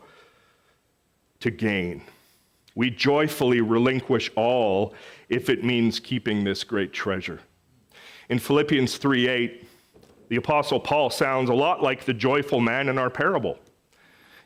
to 1.38 1.52
gain. 1.52 2.02
We 2.74 2.90
joyfully 2.90 3.60
relinquish 3.60 4.30
all 4.34 4.94
if 5.28 5.48
it 5.48 5.62
means 5.62 6.00
keeping 6.00 6.42
this 6.42 6.64
great 6.64 6.92
treasure. 6.92 7.40
In 8.28 8.38
Philippians 8.38 8.96
3 8.96 9.28
8, 9.28 9.68
The 10.30 10.36
Apostle 10.36 10.78
Paul 10.78 11.10
sounds 11.10 11.50
a 11.50 11.54
lot 11.54 11.82
like 11.82 12.04
the 12.04 12.14
joyful 12.14 12.60
man 12.60 12.88
in 12.88 12.98
our 12.98 13.10
parable. 13.10 13.58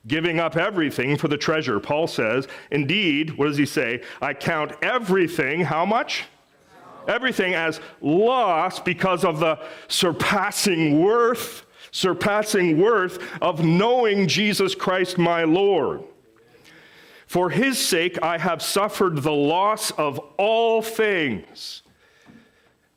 Giving 0.07 0.41
up 0.41 0.57
everything 0.57 1.19
for 1.19 1.29
the 1.29 1.37
treasure. 1.37 1.79
Paul 1.79 2.07
says, 2.07 2.49
Indeed, 2.71 3.37
what 3.37 3.49
does 3.49 3.59
he 3.59 3.67
say? 3.67 4.03
I 4.21 4.33
count 4.33 4.73
everything, 4.81 5.61
how 5.61 5.85
much? 5.85 6.25
Everything 7.07 7.53
as 7.53 7.83
loss 8.01 8.81
because 8.81 9.27
of 9.27 9.41
the 9.41 9.59
surpassing 9.89 11.03
worth, 11.03 11.67
surpassing 11.91 12.81
worth 12.81 13.19
of 13.43 13.63
knowing 13.63 14.27
Jesus 14.27 14.75
Christ 14.75 15.19
my 15.19 15.45
Lord. 15.45 16.03
For 17.27 17.51
his 17.51 17.79
sake 17.79 18.19
I 18.23 18.39
have 18.39 18.63
suffered 18.63 19.23
the 19.23 19.33
loss 19.33 19.91
of 19.93 20.19
all 20.39 20.81
things 20.81 21.83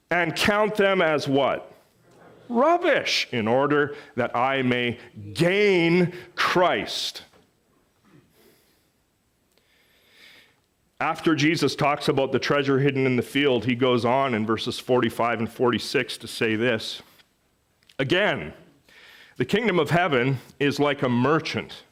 and 0.09 0.33
count 0.33 0.75
them 0.75 1.01
as 1.01 1.27
what? 1.27 1.73
Rubbish, 2.49 3.27
in 3.31 3.47
order 3.47 3.95
that 4.15 4.35
I 4.35 4.61
may 4.61 4.99
gain 5.33 6.13
Christ. 6.35 7.23
After 10.99 11.35
Jesus 11.35 11.75
talks 11.75 12.07
about 12.07 12.31
the 12.31 12.39
treasure 12.39 12.79
hidden 12.79 13.05
in 13.05 13.17
the 13.17 13.21
field, 13.21 13.65
he 13.65 13.75
goes 13.75 14.03
on 14.03 14.33
in 14.33 14.45
verses 14.45 14.79
45 14.79 15.39
and 15.39 15.51
46 15.51 16.17
to 16.17 16.27
say 16.27 16.55
this. 16.55 17.03
Again, 17.99 18.53
the 19.37 19.45
kingdom 19.45 19.79
of 19.79 19.91
heaven 19.91 20.39
is 20.59 20.79
like 20.79 21.03
a 21.03 21.09
merchant 21.09 21.83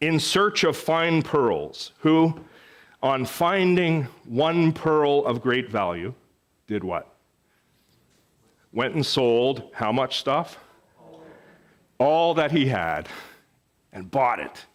in 0.00 0.20
search 0.20 0.64
of 0.64 0.76
fine 0.76 1.22
pearls, 1.22 1.92
who, 2.00 2.38
on 3.02 3.24
finding 3.24 4.04
one 4.24 4.72
pearl 4.72 5.24
of 5.24 5.40
great 5.40 5.70
value, 5.70 6.12
did 6.66 6.84
what? 6.84 7.15
Went 8.76 8.94
and 8.94 9.06
sold 9.06 9.70
how 9.72 9.90
much 9.90 10.18
stuff? 10.18 10.58
All 11.96 12.34
that 12.34 12.52
he 12.52 12.66
had 12.66 13.08
and 13.90 14.10
bought 14.10 14.38
it. 14.38 14.66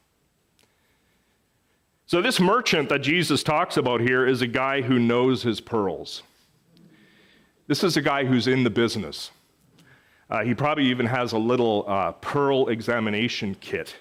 So, 2.08 2.20
this 2.20 2.40
merchant 2.40 2.90
that 2.90 3.04
Jesus 3.04 3.44
talks 3.44 3.78
about 3.78 4.02
here 4.02 4.26
is 4.26 4.42
a 4.42 4.48
guy 4.48 4.82
who 4.82 4.98
knows 4.98 5.44
his 5.44 5.62
pearls. 5.62 6.24
This 7.68 7.84
is 7.84 7.96
a 7.96 8.02
guy 8.02 8.26
who's 8.26 8.48
in 8.48 8.64
the 8.64 8.72
business. 8.72 9.30
Uh, 10.32 10.44
he 10.44 10.56
probably 10.56 10.86
even 10.86 11.06
has 11.06 11.34
a 11.34 11.38
little 11.38 11.86
uh, 11.88 12.14
pearl 12.14 12.70
examination 12.70 13.56
kit 13.62 13.96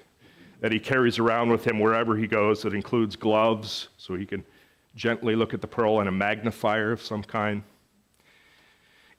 that 0.61 0.73
he 0.73 0.81
carries 0.81 1.19
around 1.19 1.51
with 1.51 1.67
him 1.67 1.79
wherever 1.79 2.17
he 2.17 2.27
goes 2.27 2.63
that 2.63 2.73
includes 2.73 3.17
gloves 3.17 3.89
so 3.99 4.15
he 4.15 4.25
can 4.25 4.43
gently 4.97 5.37
look 5.37 5.53
at 5.53 5.61
the 5.61 5.67
pearl 5.67 6.01
and 6.01 6.09
a 6.09 6.13
magnifier 6.13 6.91
of 6.91 7.03
some 7.03 7.23
kind. 7.23 7.63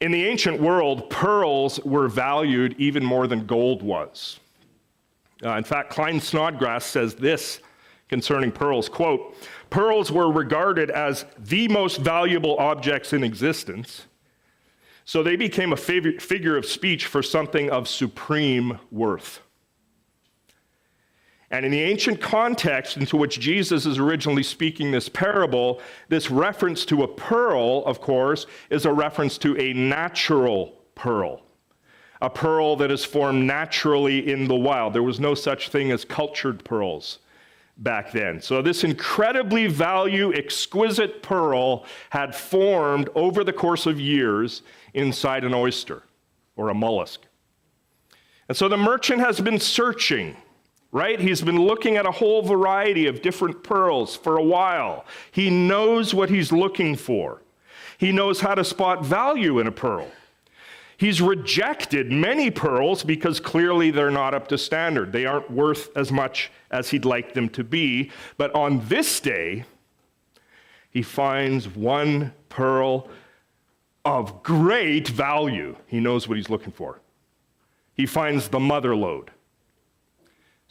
In 0.02 0.12
the 0.12 0.26
ancient 0.26 0.60
world, 0.60 1.12
pearls 1.12 1.80
were 1.82 2.08
valued 2.08 2.76
even 2.80 3.06
more 3.06 3.28
than 3.28 3.46
gold 3.46 3.84
was. 3.84 4.40
Uh, 5.46 5.52
in 5.58 5.64
fact, 5.64 5.94
Klyne 5.94 6.20
Snodgrass 6.20 6.86
says 6.86 7.14
this 7.14 7.62
concerning 8.10 8.52
pearls 8.52 8.90
quote, 8.90 9.38
pearls 9.70 10.12
were 10.12 10.32
regarded 10.32 10.90
as 10.90 11.26
the 11.38 11.68
most 11.70 11.98
valuable 11.98 12.58
objects 12.58 13.14
in 13.14 13.24
existence, 13.24 14.08
so 15.06 15.24
they 15.24 15.36
became 15.36 15.72
a 15.72 15.78
figure 15.78 16.58
of 16.58 16.66
speech 16.66 17.06
for 17.06 17.24
something 17.24 17.70
of 17.70 17.88
supreme 17.88 18.80
worth. 18.92 19.40
And 21.52 21.66
in 21.66 21.72
the 21.72 21.82
ancient 21.82 22.22
context 22.22 22.96
into 22.96 23.18
which 23.18 23.40
Jesus 23.40 23.86
is 23.86 24.00
originally 24.00 24.42
speaking 24.42 24.90
this 24.90 25.10
parable, 25.10 25.82
this 26.08 26.32
reference 26.32 26.86
to 26.86 27.04
a 27.04 27.08
pearl, 27.08 27.84
of 27.86 28.00
course, 28.00 28.46
is 28.70 28.86
a 28.86 28.94
reference 28.94 29.38
to 29.40 29.58
a 29.58 29.74
natural 29.74 30.74
pearl. 30.96 31.42
A 32.22 32.30
pearl 32.30 32.78
that 32.78 32.90
is 32.90 33.04
formed 33.04 33.46
naturally 33.46 34.32
in 34.32 34.48
the 34.48 34.56
wild. 34.56 34.94
There 34.94 35.04
was 35.04 35.20
no 35.20 35.36
such 35.36 35.70
thing 35.70 35.92
as 35.92 36.06
cultured 36.06 36.64
pearls 36.64 37.20
back 37.78 38.12
then. 38.12 38.42
So, 38.42 38.62
this 38.62 38.84
incredibly 38.84 39.68
value, 39.68 40.34
exquisite 40.34 41.22
pearl 41.22 41.86
had 42.12 42.34
formed 42.36 43.10
over 43.16 43.44
the 43.44 43.54
course 43.54 43.88
of 43.88 44.00
years 44.00 44.62
inside 44.94 45.44
an 45.44 45.54
oyster 45.54 46.04
or 46.56 46.70
a 46.70 46.74
mollusk. 46.74 47.22
And 48.48 48.58
so 48.58 48.68
the 48.68 48.78
merchant 48.78 49.22
has 49.22 49.40
been 49.40 49.60
searching 49.60 50.36
right? 50.92 51.20
He's 51.20 51.42
been 51.42 51.62
looking 51.62 51.98
at 51.98 52.06
a 52.06 52.12
whole 52.12 52.42
variety 52.42 53.08
of 53.08 53.22
different 53.22 53.64
pearls 53.64 54.16
for 54.16 54.38
a 54.38 54.44
while. 54.44 55.06
He 55.32 55.50
knows 55.50 56.14
what 56.14 56.30
he's 56.30 56.52
looking 56.52 56.96
for, 56.96 57.42
he 57.98 58.12
knows 58.12 58.42
how 58.42 58.56
to 58.56 58.64
spot 58.64 59.06
value 59.06 59.60
in 59.60 59.68
a 59.68 59.72
pearl. 59.72 60.08
He's 60.98 61.20
rejected 61.20 62.12
many 62.12 62.52
pearls 62.52 63.04
because 63.04 63.40
clearly 63.40 63.90
they're 63.90 64.12
not 64.12 64.36
up 64.36 64.48
to 64.50 64.58
standard. 64.60 65.12
They 65.12 65.26
aren't 65.26 65.50
worth 65.50 65.90
as 65.98 66.12
much 66.12 66.52
as 66.70 66.92
he'd 66.92 67.06
like 67.06 67.34
them 67.34 67.50
to 67.50 67.64
be. 67.64 68.12
But 68.38 68.54
on 68.54 68.88
this 68.88 69.20
day, 69.20 69.66
he 70.92 71.02
finds 71.02 71.68
one 71.68 72.34
pearl 72.50 73.10
of 74.06 74.44
great 74.44 75.08
value. 75.08 75.76
He 75.88 76.00
knows 76.00 76.28
what 76.28 76.38
he's 76.38 76.52
looking 76.52 76.72
for. 76.72 77.00
He 77.96 78.06
finds 78.06 78.50
the 78.50 78.60
mother 78.60 78.96
lode. 78.96 79.32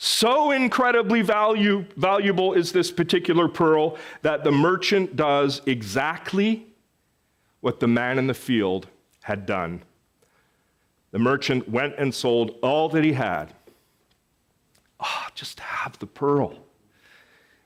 So 0.02 0.50
incredibly 0.52 1.20
value, 1.20 1.84
valuable 1.94 2.54
is 2.54 2.72
this 2.72 2.90
particular 2.90 3.48
pearl 3.48 3.98
that 4.22 4.44
the 4.44 4.50
merchant 4.50 5.14
does 5.14 5.60
exactly 5.66 6.66
what 7.60 7.80
the 7.80 7.86
man 7.86 8.18
in 8.18 8.26
the 8.26 8.32
field 8.32 8.86
had 9.20 9.44
done. 9.44 9.82
The 11.10 11.18
merchant 11.18 11.68
went 11.68 11.96
and 11.98 12.14
sold 12.14 12.56
all 12.62 12.88
that 12.88 13.04
he 13.04 13.12
had. 13.12 13.52
Ah, 15.00 15.26
oh, 15.26 15.32
just 15.34 15.60
have 15.60 15.98
the 15.98 16.06
pearl. 16.06 16.54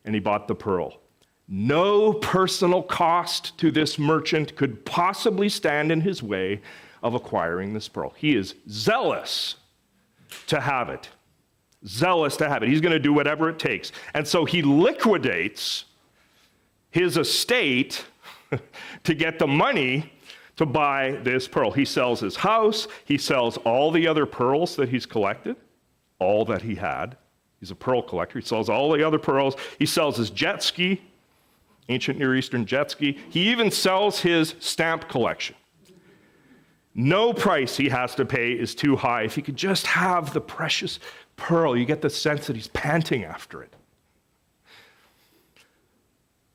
And 0.04 0.12
he 0.12 0.20
bought 0.20 0.48
the 0.48 0.56
pearl. 0.56 0.98
No 1.46 2.14
personal 2.14 2.82
cost 2.82 3.56
to 3.58 3.70
this 3.70 3.96
merchant 3.96 4.56
could 4.56 4.84
possibly 4.84 5.48
stand 5.48 5.92
in 5.92 6.00
his 6.00 6.20
way 6.20 6.62
of 7.00 7.14
acquiring 7.14 7.74
this 7.74 7.86
pearl. 7.86 8.12
He 8.16 8.34
is 8.34 8.56
zealous 8.68 9.54
to 10.48 10.60
have 10.60 10.88
it 10.88 11.10
zealous 11.86 12.36
to 12.38 12.48
have 12.48 12.62
it. 12.62 12.68
He's 12.68 12.80
going 12.80 12.92
to 12.92 12.98
do 12.98 13.12
whatever 13.12 13.48
it 13.48 13.58
takes. 13.58 13.92
And 14.14 14.26
so 14.26 14.44
he 14.44 14.62
liquidates 14.62 15.84
his 16.90 17.16
estate 17.16 18.04
to 19.04 19.14
get 19.14 19.38
the 19.38 19.46
money 19.46 20.12
to 20.56 20.66
buy 20.66 21.18
this 21.22 21.48
pearl. 21.48 21.70
He 21.70 21.84
sells 21.84 22.20
his 22.20 22.36
house, 22.36 22.86
he 23.04 23.18
sells 23.18 23.56
all 23.58 23.90
the 23.90 24.06
other 24.06 24.26
pearls 24.26 24.76
that 24.76 24.88
he's 24.88 25.06
collected, 25.06 25.56
all 26.18 26.44
that 26.44 26.62
he 26.62 26.76
had. 26.76 27.16
He's 27.60 27.70
a 27.70 27.74
pearl 27.74 28.02
collector. 28.02 28.38
He 28.38 28.44
sells 28.44 28.68
all 28.68 28.92
the 28.92 29.02
other 29.02 29.18
pearls. 29.18 29.56
He 29.78 29.86
sells 29.86 30.18
his 30.18 30.28
jet 30.28 30.62
ski, 30.62 31.00
ancient 31.88 32.18
Near 32.18 32.36
Eastern 32.36 32.66
jet 32.66 32.90
ski. 32.90 33.18
He 33.30 33.50
even 33.50 33.70
sells 33.70 34.20
his 34.20 34.54
stamp 34.60 35.08
collection. 35.08 35.56
No 36.94 37.32
price 37.32 37.76
he 37.76 37.88
has 37.88 38.14
to 38.16 38.24
pay 38.24 38.52
is 38.52 38.74
too 38.74 38.96
high 38.96 39.22
if 39.22 39.34
he 39.34 39.42
could 39.42 39.56
just 39.56 39.86
have 39.86 40.32
the 40.32 40.40
precious 40.40 41.00
pearl. 41.36 41.76
You 41.76 41.84
get 41.84 42.02
the 42.02 42.10
sense 42.10 42.46
that 42.46 42.56
he's 42.56 42.68
panting 42.68 43.24
after 43.24 43.62
it. 43.62 43.72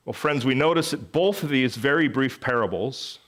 Well, 0.06 0.14
friends, 0.14 0.46
we 0.46 0.56
notice 0.56 0.92
that 0.92 1.12
both 1.12 1.44
of 1.44 1.50
these 1.50 1.76
very 1.76 2.08
brief 2.08 2.40
parables, 2.42 3.20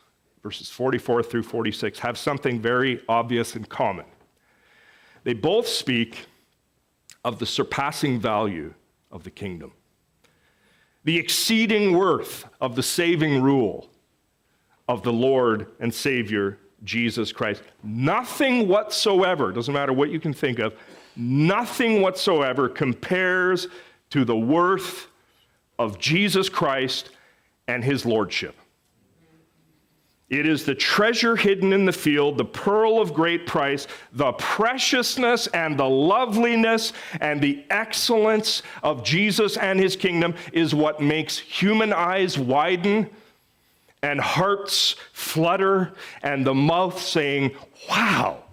verses 0.42 0.70
44 0.70 1.24
through 1.24 1.44
46, 1.44 2.00
have 2.00 2.18
something 2.18 2.60
very 2.60 3.02
obvious 3.08 3.56
in 3.56 3.66
common. 3.66 4.06
They 5.24 5.34
both 5.34 5.68
speak 5.68 6.26
of 7.24 7.38
the 7.38 7.46
surpassing 7.46 8.20
value 8.20 8.74
of 9.12 9.24
the 9.24 9.30
kingdom, 9.30 9.74
the 11.04 11.18
exceeding 11.18 11.96
worth 11.96 12.46
of 12.60 12.76
the 12.76 12.84
saving 12.84 13.42
rule 13.42 13.90
of 14.88 15.04
the 15.04 15.14
Lord 15.14 15.68
and 15.80 15.94
Savior 15.94 16.58
Jesus 16.84 17.32
Christ. 17.32 17.62
Nothing 17.84 18.68
whatsoever, 18.68 19.52
doesn't 19.52 19.74
matter 19.74 19.94
what 19.94 20.10
you 20.10 20.20
can 20.20 20.34
think 20.34 20.60
of, 20.60 20.74
nothing 21.16 22.02
whatsoever 22.02 22.70
compares 22.70 23.68
to 24.12 24.26
the 24.26 24.36
worth 24.36 25.08
of 25.80 26.00
Jesus 26.00 26.50
Christ 26.50 27.10
and 27.68 27.84
his 27.84 28.06
lordship. 28.06 28.56
It 30.32 30.46
is 30.46 30.64
the 30.64 30.76
treasure 30.76 31.36
hidden 31.36 31.74
in 31.74 31.86
the 31.86 31.92
field, 31.92 32.38
the 32.38 32.46
pearl 32.46 33.02
of 33.02 33.14
great 33.14 33.46
price, 33.46 33.86
the 34.14 34.32
preciousness 34.34 35.48
and 35.48 35.78
the 35.78 35.90
loveliness 35.90 36.94
and 37.20 37.42
the 37.42 37.66
excellence 37.70 38.64
of 38.82 39.04
Jesus 39.04 39.58
and 39.58 39.78
his 39.78 39.98
kingdom 39.98 40.34
is 40.54 40.74
what 40.74 41.02
makes 41.02 41.38
human 41.38 41.92
eyes 41.92 42.40
widen 42.40 43.10
and 44.04 44.22
hearts 44.22 44.96
flutter 45.12 45.92
and 46.24 46.46
the 46.46 46.54
mouth 46.54 46.98
saying, 46.98 47.52
Wow, 47.90 48.46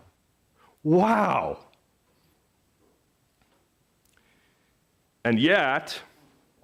wow. 0.82 1.58
And 5.24 5.38
yet, 5.38 6.00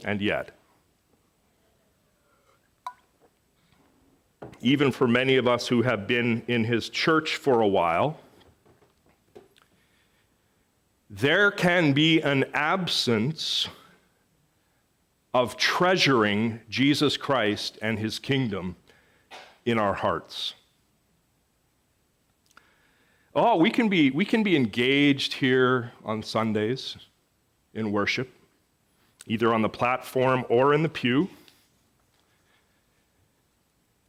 and 0.04 0.20
yet, 0.20 0.50
even 4.60 4.90
for 4.90 5.06
many 5.06 5.36
of 5.36 5.46
us 5.46 5.68
who 5.68 5.82
have 5.82 6.06
been 6.06 6.42
in 6.48 6.64
his 6.64 6.88
church 6.88 7.36
for 7.36 7.60
a 7.60 7.68
while, 7.68 8.18
there 11.10 11.50
can 11.50 11.92
be 11.92 12.20
an 12.20 12.44
absence 12.54 13.68
of 15.34 15.56
treasuring 15.56 16.60
Jesus 16.70 17.16
Christ 17.16 17.78
and 17.82 17.98
his 17.98 18.18
kingdom 18.18 18.76
in 19.66 19.78
our 19.78 19.94
hearts. 19.94 20.54
Oh, 23.34 23.56
we 23.56 23.70
can 23.70 23.88
be, 23.88 24.10
we 24.10 24.24
can 24.24 24.42
be 24.42 24.56
engaged 24.56 25.34
here 25.34 25.92
on 26.04 26.22
Sundays 26.22 26.96
in 27.74 27.90
worship, 27.90 28.30
either 29.26 29.52
on 29.52 29.62
the 29.62 29.68
platform 29.68 30.44
or 30.48 30.74
in 30.74 30.82
the 30.82 30.88
pew. 30.88 31.28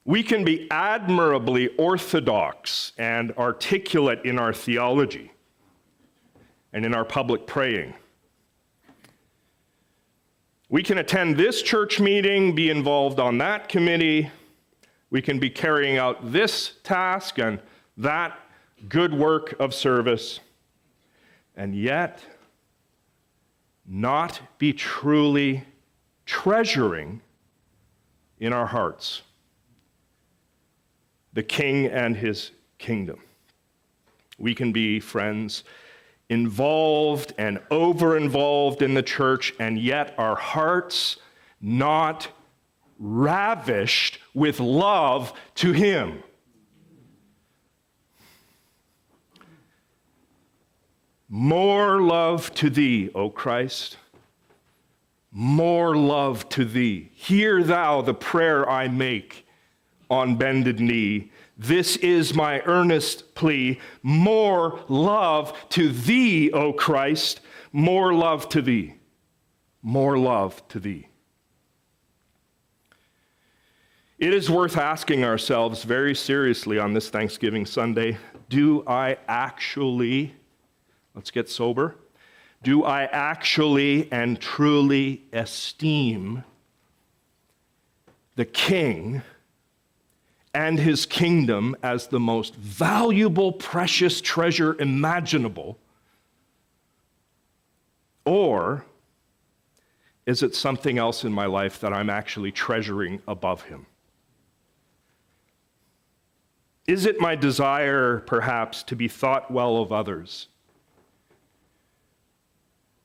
We 0.03 0.21
can 0.21 0.43
be 0.43 0.67
admirably 0.69 1.69
orthodox 1.77 2.91
and 2.97 3.31
articulate 3.37 4.23
in 4.23 4.37
our 4.37 4.53
theology 4.53 5.31
and 6.73 6.85
in 6.85 6.93
our 6.93 7.05
public 7.05 7.47
praying. 7.47 7.93
We 10.69 10.83
can 10.83 10.97
attend 10.97 11.37
this 11.37 11.61
church 11.61 11.99
meeting, 11.99 12.53
be 12.53 12.69
involved 12.69 13.19
on 13.19 13.37
that 13.39 13.69
committee. 13.69 14.29
We 15.09 15.21
can 15.21 15.39
be 15.39 15.49
carrying 15.49 15.97
out 15.97 16.31
this 16.31 16.73
task 16.83 17.39
and 17.39 17.59
that 17.97 18.37
good 18.89 19.13
work 19.13 19.55
of 19.59 19.73
service, 19.73 20.39
and 21.55 21.73
yet 21.73 22.19
not 23.87 24.41
be 24.57 24.73
truly 24.73 25.63
treasuring 26.25 27.21
in 28.39 28.51
our 28.51 28.65
hearts 28.65 29.21
the 31.33 31.43
king 31.43 31.85
and 31.87 32.15
his 32.15 32.51
kingdom. 32.79 33.19
We 34.39 34.55
can 34.55 34.71
be 34.71 34.99
friends 34.99 35.63
involved 36.29 37.33
and 37.37 37.59
over 37.69 38.17
involved 38.17 38.81
in 38.81 38.93
the 38.93 39.03
church, 39.03 39.53
and 39.59 39.77
yet 39.77 40.15
our 40.17 40.35
hearts 40.35 41.17
not 41.61 42.29
ravished 42.97 44.19
with 44.33 44.59
love 44.59 45.33
to 45.55 45.73
him. 45.73 46.23
More 51.27 52.01
love 52.01 52.53
to 52.55 52.69
thee, 52.69 53.09
O 53.15 53.29
Christ. 53.29 53.97
More 55.31 55.95
love 55.95 56.47
to 56.49 56.65
thee. 56.65 57.09
Hear 57.13 57.63
thou 57.63 58.01
the 58.01 58.13
prayer 58.13 58.69
I 58.69 58.87
make 58.87 59.45
on 60.09 60.37
bended 60.37 60.79
knee. 60.79 61.31
This 61.57 61.95
is 61.97 62.33
my 62.33 62.61
earnest 62.65 63.33
plea. 63.35 63.79
More 64.03 64.79
love 64.87 65.53
to 65.69 65.91
thee, 65.91 66.51
O 66.51 66.73
Christ. 66.73 67.41
More 67.71 68.13
love 68.13 68.47
to 68.49 68.61
thee. 68.61 68.95
More 69.81 70.17
love 70.17 70.65
to 70.69 70.79
thee. 70.79 71.07
It 74.17 74.33
is 74.33 74.49
worth 74.49 74.77
asking 74.77 75.25
ourselves 75.25 75.83
very 75.83 76.15
seriously 76.15 76.79
on 76.79 76.93
this 76.93 77.09
Thanksgiving 77.09 77.65
Sunday 77.65 78.17
do 78.47 78.83
I 78.87 79.17
actually 79.27 80.33
Let's 81.15 81.31
get 81.31 81.49
sober. 81.49 81.95
Do 82.61 82.83
I 82.83 83.03
actually 83.05 84.11
and 84.11 84.39
truly 84.39 85.23
esteem 85.31 86.43
the 88.35 88.45
king 88.45 89.21
and 90.53 90.79
his 90.79 91.05
kingdom 91.05 91.75
as 91.83 92.07
the 92.07 92.19
most 92.19 92.55
valuable, 92.55 93.51
precious 93.51 94.19
treasure 94.19 94.75
imaginable? 94.79 95.77
Or 98.25 98.85
is 100.25 100.41
it 100.41 100.55
something 100.55 100.97
else 100.97 101.23
in 101.23 101.31
my 101.31 101.45
life 101.45 101.79
that 101.81 101.93
I'm 101.93 102.09
actually 102.09 102.51
treasuring 102.51 103.21
above 103.27 103.63
him? 103.63 103.85
Is 106.87 107.05
it 107.05 107.19
my 107.19 107.35
desire, 107.35 108.19
perhaps, 108.21 108.83
to 108.83 108.95
be 108.95 109.07
thought 109.07 109.51
well 109.51 109.77
of 109.77 109.91
others? 109.91 110.47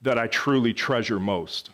That 0.03 0.19
I 0.19 0.27
truly 0.27 0.73
treasure 0.73 1.21
most? 1.21 1.71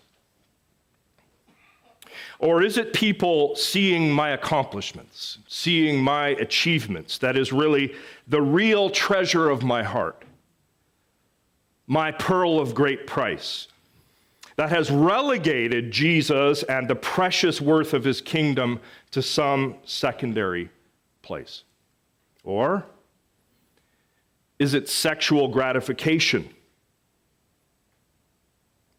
Or 2.38 2.62
is 2.62 2.76
it 2.76 2.92
people 2.92 3.56
seeing 3.56 4.10
my 4.10 4.30
accomplishments, 4.30 5.38
seeing 5.48 6.02
my 6.02 6.28
achievements 6.28 7.18
that 7.18 7.36
is 7.36 7.52
really 7.52 7.94
the 8.26 8.42
real 8.42 8.90
treasure 8.90 9.48
of 9.48 9.62
my 9.62 9.82
heart? 9.82 10.22
My 11.86 12.10
pearl 12.10 12.58
of 12.58 12.74
great 12.74 13.06
price 13.06 13.68
that 14.56 14.70
has 14.70 14.90
relegated 14.90 15.90
Jesus 15.90 16.62
and 16.64 16.88
the 16.88 16.96
precious 16.96 17.60
worth 17.60 17.94
of 17.94 18.04
his 18.04 18.20
kingdom 18.20 18.80
to 19.12 19.22
some 19.22 19.76
secondary 19.84 20.70
place? 21.22 21.62
Or 22.42 22.86
is 24.58 24.74
it 24.74 24.88
sexual 24.88 25.48
gratification 25.48 26.48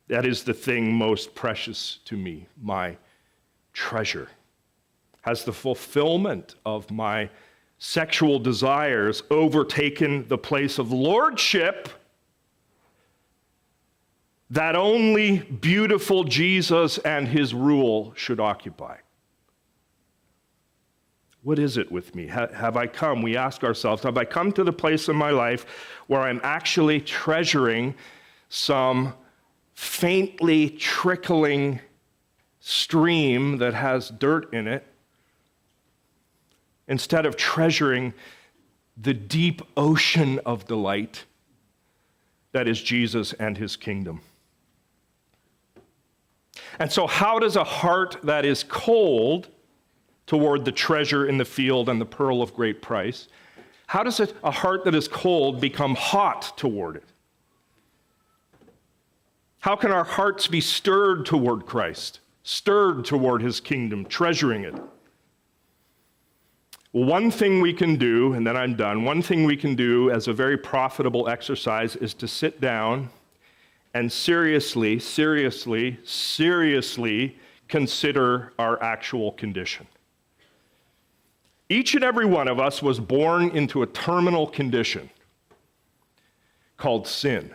that 0.08 0.26
is 0.26 0.44
the 0.44 0.54
thing 0.54 0.94
most 0.94 1.36
precious 1.36 2.00
to 2.06 2.16
me, 2.16 2.48
my 2.62 2.98
treasure. 3.74 4.30
Has 5.22 5.44
the 5.44 5.54
fulfillment 5.54 6.56
of 6.66 6.90
my 6.90 7.30
sexual 7.80 8.40
desires 8.40 9.24
overtaken 9.30 10.28
the 10.28 10.38
place 10.38 10.80
of 10.80 10.92
lordship 10.92 11.90
that 14.50 14.76
only 14.76 15.40
beautiful 15.40 16.24
Jesus 16.24 16.98
and 17.00 17.28
his 17.28 17.54
rule 17.54 18.14
should 18.16 18.40
occupy? 18.40 18.98
What 21.44 21.60
is 21.60 21.78
it 21.78 21.92
with 21.92 22.16
me? 22.16 22.28
Have 22.28 22.78
I 22.78 22.88
come? 22.88 23.22
We 23.22 23.38
ask 23.38 23.64
ourselves, 23.64 24.04
have 24.04 24.18
I 24.18 24.26
come 24.26 24.52
to 24.54 24.64
the 24.64 24.74
place 24.74 25.08
in 25.10 25.16
my 25.16 25.32
life 25.32 25.66
where 26.08 26.22
I'm 26.22 26.42
actually 26.44 27.02
treasuring 27.02 27.96
some 28.50 29.14
faintly 29.78 30.72
trickling 30.72 31.80
stream 32.60 33.60
that 33.60 33.76
has 33.76 34.10
dirt 34.10 34.52
in 34.52 34.68
it 34.68 34.84
instead 36.88 37.28
of 37.28 37.36
treasuring 37.38 38.12
the 39.00 39.14
deep 39.14 39.62
ocean 39.78 40.40
of 40.48 40.66
delight 40.66 41.26
that 42.54 42.68
is 42.68 42.82
Jesus 42.82 43.34
and 43.34 43.56
his 43.56 43.76
kingdom. 43.76 44.22
And 46.80 46.92
so, 46.92 47.06
how 47.06 47.38
does 47.38 47.56
a 47.56 47.64
heart 47.64 48.18
that 48.24 48.46
is 48.46 48.64
cold 48.64 49.48
toward 50.26 50.66
the 50.66 50.72
treasure 50.72 51.28
in 51.28 51.38
the 51.38 51.46
field 51.46 51.88
and 51.88 52.02
the 52.02 52.06
pearl 52.06 52.42
of 52.42 52.52
great 52.56 52.82
price, 52.82 53.28
how 53.86 54.02
does 54.02 54.20
a, 54.20 54.52
heart 54.52 54.86
that 54.86 54.96
is 54.96 55.08
cold 55.08 55.62
become 55.62 55.94
hot 55.94 56.58
toward 56.58 56.96
it? 56.96 57.04
How 59.68 59.76
can 59.76 59.92
our 59.92 60.06
hearts 60.06 60.48
be 60.48 60.62
stirred 60.62 61.26
toward 61.26 61.66
Christ, 61.66 62.22
stirred 62.44 63.04
toward 63.04 63.42
his 63.42 63.60
kingdom, 63.60 64.06
treasuring 64.06 64.64
it? 64.64 64.74
Well, 66.94 67.04
one 67.04 67.30
thing 67.30 67.60
we 67.60 67.74
can 67.74 67.98
do, 67.98 68.32
and 68.32 68.48
then 68.48 68.56
I'm 68.56 68.78
done, 68.78 69.04
one 69.04 69.22
thing 69.22 69.44
we 69.44 69.58
can 69.58 69.76
do 69.76 70.10
as 70.10 70.30
a 70.30 70.34
very 70.34 70.58
profitable 70.58 71.28
exercise 71.28 71.98
is 71.98 72.14
to 72.14 72.30
sit 72.30 72.62
down 72.62 73.10
and 73.94 74.10
seriously, 74.10 75.00
seriously, 75.00 76.00
seriously 76.06 77.36
consider 77.68 78.54
our 78.58 78.82
actual 78.82 79.34
condition. 79.34 79.86
Each 81.68 81.94
and 81.94 82.06
every 82.06 82.26
one 82.26 82.48
of 82.48 82.58
us 82.58 82.82
was 82.82 83.02
born 83.02 83.50
into 83.50 83.84
a 83.84 83.88
terminal 83.88 84.48
condition 84.48 85.10
called 86.78 87.06
sin. 87.06 87.54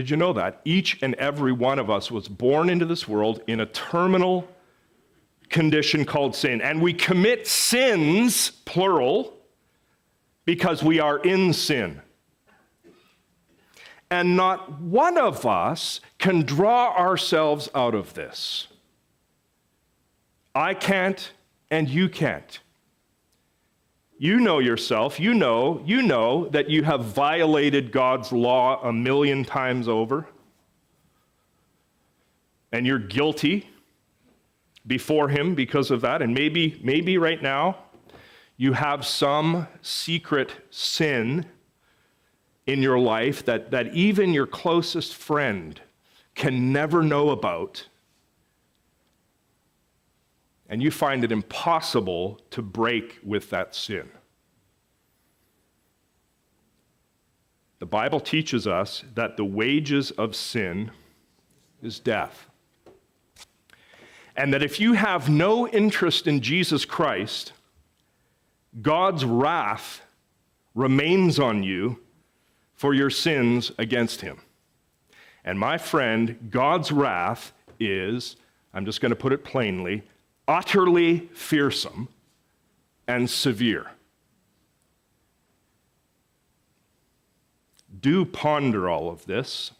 Did 0.00 0.08
you 0.08 0.16
know 0.16 0.32
that? 0.32 0.62
Each 0.64 0.96
and 1.02 1.14
every 1.16 1.52
one 1.52 1.78
of 1.78 1.90
us 1.90 2.10
was 2.10 2.26
born 2.26 2.70
into 2.70 2.86
this 2.86 3.06
world 3.06 3.42
in 3.46 3.60
a 3.60 3.66
terminal 3.66 4.48
condition 5.50 6.06
called 6.06 6.34
sin. 6.34 6.62
And 6.62 6.80
we 6.80 6.94
commit 6.94 7.46
sins, 7.46 8.48
plural, 8.48 9.36
because 10.46 10.82
we 10.82 11.00
are 11.00 11.18
in 11.18 11.52
sin. 11.52 12.00
And 14.10 14.38
not 14.38 14.80
one 14.80 15.18
of 15.18 15.44
us 15.44 16.00
can 16.16 16.46
draw 16.46 16.96
ourselves 16.96 17.68
out 17.74 17.94
of 17.94 18.14
this. 18.14 18.68
I 20.54 20.72
can't, 20.72 21.30
and 21.70 21.90
you 21.90 22.08
can't. 22.08 22.58
You 24.22 24.38
know 24.38 24.58
yourself. 24.58 25.18
You 25.18 25.32
know, 25.32 25.80
you 25.86 26.02
know 26.02 26.46
that 26.48 26.68
you 26.68 26.82
have 26.82 27.06
violated 27.06 27.90
God's 27.90 28.32
law 28.32 28.78
a 28.86 28.92
million 28.92 29.46
times 29.46 29.88
over. 29.88 30.26
And 32.70 32.86
you're 32.86 32.98
guilty 32.98 33.70
before 34.86 35.30
him 35.30 35.54
because 35.54 35.90
of 35.90 36.02
that. 36.02 36.20
And 36.20 36.34
maybe 36.34 36.78
maybe 36.84 37.16
right 37.16 37.40
now 37.40 37.78
you 38.58 38.74
have 38.74 39.06
some 39.06 39.66
secret 39.80 40.52
sin 40.68 41.46
in 42.66 42.82
your 42.82 42.98
life 42.98 43.42
that, 43.46 43.70
that 43.70 43.94
even 43.94 44.34
your 44.34 44.46
closest 44.46 45.14
friend 45.14 45.80
can 46.34 46.74
never 46.74 47.02
know 47.02 47.30
about, 47.30 47.88
and 50.70 50.80
you 50.80 50.90
find 50.92 51.24
it 51.24 51.32
impossible 51.32 52.40
to 52.50 52.62
break 52.62 53.18
with 53.24 53.50
that 53.50 53.74
sin. 53.74 54.08
The 57.80 57.86
Bible 57.86 58.20
teaches 58.20 58.68
us 58.68 59.02
that 59.14 59.36
the 59.36 59.44
wages 59.44 60.12
of 60.12 60.36
sin 60.36 60.92
is 61.82 61.98
death. 61.98 62.46
And 64.36 64.54
that 64.54 64.62
if 64.62 64.78
you 64.78 64.92
have 64.92 65.28
no 65.28 65.66
interest 65.66 66.28
in 66.28 66.40
Jesus 66.40 66.84
Christ, 66.84 67.52
God's 68.80 69.24
wrath 69.24 70.02
remains 70.76 71.40
on 71.40 71.64
you 71.64 71.98
for 72.74 72.94
your 72.94 73.10
sins 73.10 73.72
against 73.76 74.20
him. 74.20 74.40
And 75.44 75.58
my 75.58 75.78
friend, 75.78 76.48
God's 76.50 76.92
wrath 76.92 77.52
is, 77.80 78.36
I'm 78.72 78.84
just 78.84 79.00
going 79.00 79.10
to 79.10 79.16
put 79.16 79.32
it 79.32 79.42
plainly, 79.42 80.04
utterly 80.50 81.28
fearsome 81.32 82.08
and 83.06 83.30
severe. 83.30 83.86
Do 88.00 88.24
ponder 88.24 88.88
all 88.88 89.08
of 89.08 89.24
this. 89.26 89.70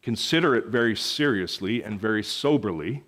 Consider 0.00 0.54
it 0.54 0.66
very 0.66 0.94
seriously 0.94 1.82
and 1.82 2.00
very 2.00 2.22
soberly. 2.22 3.02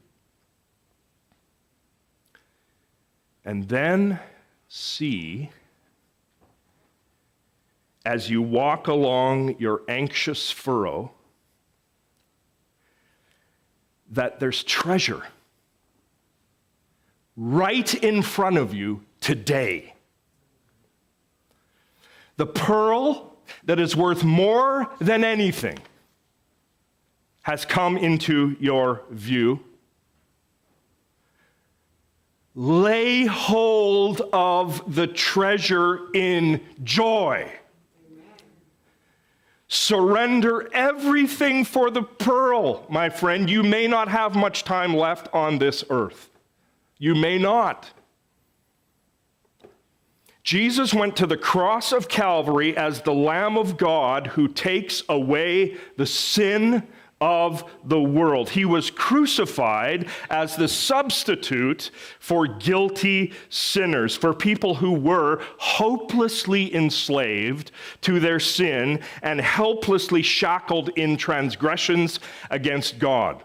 And 3.44 3.68
then 3.68 4.18
see 4.66 5.50
as 8.04 8.28
you 8.28 8.42
walk 8.42 8.88
along 8.88 9.56
your 9.60 9.82
anxious 9.86 10.50
furrow 10.50 11.12
that 14.10 14.40
there's 14.40 14.62
treasure 14.62 15.22
right 17.36 17.94
in 17.94 18.22
front 18.22 18.56
of 18.56 18.72
you 18.72 19.02
today. 19.20 19.94
The 22.36 22.46
pearl 22.46 23.36
that 23.64 23.78
is 23.78 23.96
worth 23.96 24.24
more 24.24 24.90
than 25.00 25.24
anything 25.24 25.78
has 27.42 27.64
come 27.64 27.96
into 27.96 28.56
your 28.58 29.02
view. 29.10 29.60
Lay 32.54 33.26
hold 33.26 34.22
of 34.32 34.94
the 34.94 35.06
treasure 35.06 36.12
in 36.14 36.60
joy. 36.82 37.52
Surrender 39.68 40.68
everything 40.72 41.64
for 41.64 41.90
the 41.90 42.02
pearl, 42.02 42.86
my 42.88 43.08
friend. 43.08 43.50
You 43.50 43.62
may 43.62 43.86
not 43.86 44.08
have 44.08 44.36
much 44.36 44.64
time 44.64 44.94
left 44.94 45.32
on 45.34 45.58
this 45.58 45.84
earth. 45.90 46.30
You 46.98 47.14
may 47.14 47.38
not. 47.38 47.90
Jesus 50.44 50.94
went 50.94 51.16
to 51.16 51.26
the 51.26 51.36
cross 51.36 51.90
of 51.90 52.08
Calvary 52.08 52.76
as 52.76 53.02
the 53.02 53.12
Lamb 53.12 53.58
of 53.58 53.76
God 53.76 54.28
who 54.28 54.46
takes 54.46 55.02
away 55.08 55.76
the 55.96 56.06
sin 56.06 56.86
of 57.20 57.64
the 57.84 58.00
world. 58.00 58.50
He 58.50 58.64
was 58.64 58.90
crucified 58.90 60.08
as 60.28 60.54
the 60.56 60.68
substitute 60.68 61.90
for 62.18 62.46
guilty 62.46 63.32
sinners, 63.48 64.14
for 64.14 64.34
people 64.34 64.74
who 64.74 64.92
were 64.92 65.42
hopelessly 65.58 66.74
enslaved 66.74 67.70
to 68.02 68.20
their 68.20 68.40
sin 68.40 69.00
and 69.22 69.40
helplessly 69.40 70.22
shackled 70.22 70.90
in 70.90 71.16
transgressions 71.16 72.20
against 72.50 72.98
God. 72.98 73.42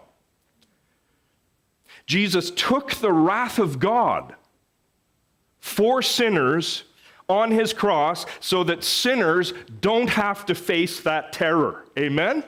Jesus 2.04 2.50
took 2.50 2.94
the 2.96 3.12
wrath 3.12 3.58
of 3.58 3.78
God 3.78 4.34
for 5.60 6.02
sinners 6.02 6.84
on 7.28 7.50
his 7.50 7.72
cross 7.72 8.26
so 8.40 8.64
that 8.64 8.84
sinners 8.84 9.54
don't 9.80 10.10
have 10.10 10.44
to 10.46 10.54
face 10.54 11.00
that 11.00 11.32
terror. 11.32 11.86
Amen? 11.98 12.44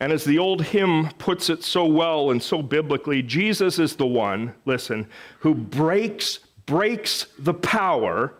And 0.00 0.12
as 0.12 0.24
the 0.24 0.38
old 0.38 0.62
hymn 0.62 1.10
puts 1.18 1.48
it 1.48 1.62
so 1.62 1.86
well 1.86 2.30
and 2.30 2.42
so 2.42 2.62
biblically, 2.62 3.22
Jesus 3.22 3.78
is 3.78 3.96
the 3.96 4.06
one, 4.06 4.54
listen, 4.64 5.08
who 5.40 5.54
breaks 5.54 6.40
breaks 6.66 7.26
the 7.38 7.54
power 7.54 8.34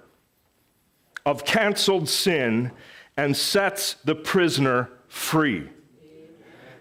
of 1.27 1.45
canceled 1.45 2.09
sin 2.09 2.71
and 3.17 3.37
sets 3.37 3.95
the 4.05 4.15
prisoner 4.15 4.91
free. 5.09 5.69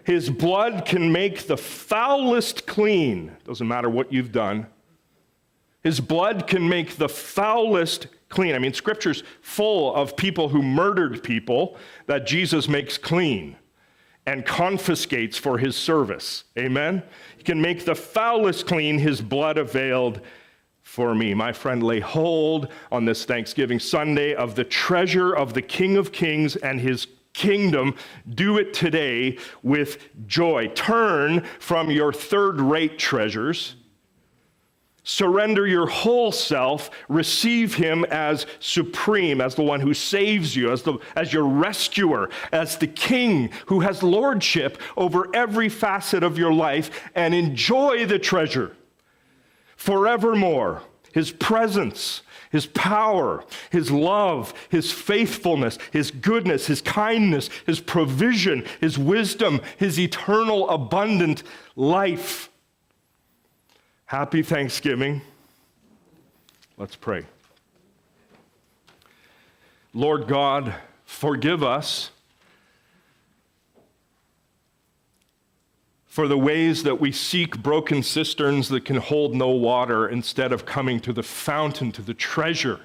His 0.04 0.28
blood 0.28 0.84
can 0.84 1.12
make 1.12 1.46
the 1.46 1.56
foulest 1.56 2.66
clean. 2.66 3.36
Doesn't 3.44 3.68
matter 3.68 3.88
what 3.88 4.12
you've 4.12 4.32
done. 4.32 4.66
His 5.82 6.00
blood 6.00 6.46
can 6.46 6.68
make 6.68 6.96
the 6.96 7.08
foulest 7.08 8.06
clean. 8.28 8.54
I 8.54 8.58
mean, 8.58 8.74
scripture's 8.74 9.22
full 9.40 9.94
of 9.94 10.16
people 10.16 10.48
who 10.48 10.62
murdered 10.62 11.22
people 11.22 11.76
that 12.06 12.26
Jesus 12.26 12.68
makes 12.68 12.98
clean 12.98 13.56
and 14.26 14.46
confiscates 14.46 15.36
for 15.36 15.58
his 15.58 15.76
service. 15.76 16.44
Amen? 16.58 17.02
He 17.36 17.42
can 17.42 17.60
make 17.60 17.84
the 17.84 17.94
foulest 17.94 18.66
clean, 18.66 18.98
his 18.98 19.20
blood 19.20 19.58
availed 19.58 20.20
for 20.82 21.14
me. 21.14 21.34
My 21.34 21.52
friend, 21.52 21.82
lay 21.82 22.00
hold 22.00 22.68
on 22.92 23.04
this 23.04 23.24
Thanksgiving 23.24 23.78
Sunday 23.78 24.34
of 24.34 24.54
the 24.54 24.64
treasure 24.64 25.32
of 25.34 25.54
the 25.54 25.62
King 25.62 25.96
of 25.96 26.12
Kings 26.12 26.56
and 26.56 26.80
his 26.80 27.06
kingdom. 27.32 27.96
Do 28.34 28.58
it 28.58 28.72
today 28.72 29.38
with 29.62 30.08
joy. 30.26 30.68
Turn 30.68 31.44
from 31.58 31.90
your 31.90 32.12
third 32.12 32.60
rate 32.60 32.98
treasures 32.98 33.76
Surrender 35.06 35.66
your 35.66 35.86
whole 35.86 36.32
self, 36.32 36.90
receive 37.08 37.74
him 37.74 38.06
as 38.06 38.46
supreme, 38.58 39.38
as 39.42 39.54
the 39.54 39.62
one 39.62 39.80
who 39.80 39.92
saves 39.92 40.56
you, 40.56 40.72
as, 40.72 40.82
the, 40.82 40.96
as 41.14 41.30
your 41.30 41.44
rescuer, 41.44 42.30
as 42.52 42.78
the 42.78 42.86
king 42.86 43.50
who 43.66 43.80
has 43.80 44.02
lordship 44.02 44.80
over 44.96 45.28
every 45.34 45.68
facet 45.68 46.22
of 46.22 46.38
your 46.38 46.54
life, 46.54 47.02
and 47.14 47.34
enjoy 47.34 48.06
the 48.06 48.18
treasure 48.18 48.74
forevermore. 49.76 50.82
His 51.12 51.30
presence, 51.30 52.22
his 52.50 52.66
power, 52.66 53.44
his 53.70 53.90
love, 53.90 54.54
his 54.70 54.90
faithfulness, 54.90 55.78
his 55.92 56.10
goodness, 56.10 56.66
his 56.66 56.80
kindness, 56.80 57.50
his 57.66 57.78
provision, 57.78 58.64
his 58.80 58.98
wisdom, 58.98 59.60
his 59.76 60.00
eternal 60.00 60.68
abundant 60.70 61.42
life. 61.76 62.48
Happy 64.06 64.42
Thanksgiving. 64.42 65.22
Let's 66.76 66.94
pray. 66.94 67.24
Lord 69.94 70.28
God, 70.28 70.74
forgive 71.06 71.62
us 71.62 72.10
for 76.06 76.28
the 76.28 76.36
ways 76.36 76.82
that 76.82 77.00
we 77.00 77.10
seek 77.10 77.62
broken 77.62 78.02
cisterns 78.02 78.68
that 78.68 78.84
can 78.84 78.96
hold 78.96 79.34
no 79.34 79.48
water 79.48 80.06
instead 80.06 80.52
of 80.52 80.66
coming 80.66 81.00
to 81.00 81.12
the 81.12 81.22
fountain, 81.22 81.90
to 81.90 82.02
the 82.02 82.14
treasure, 82.14 82.80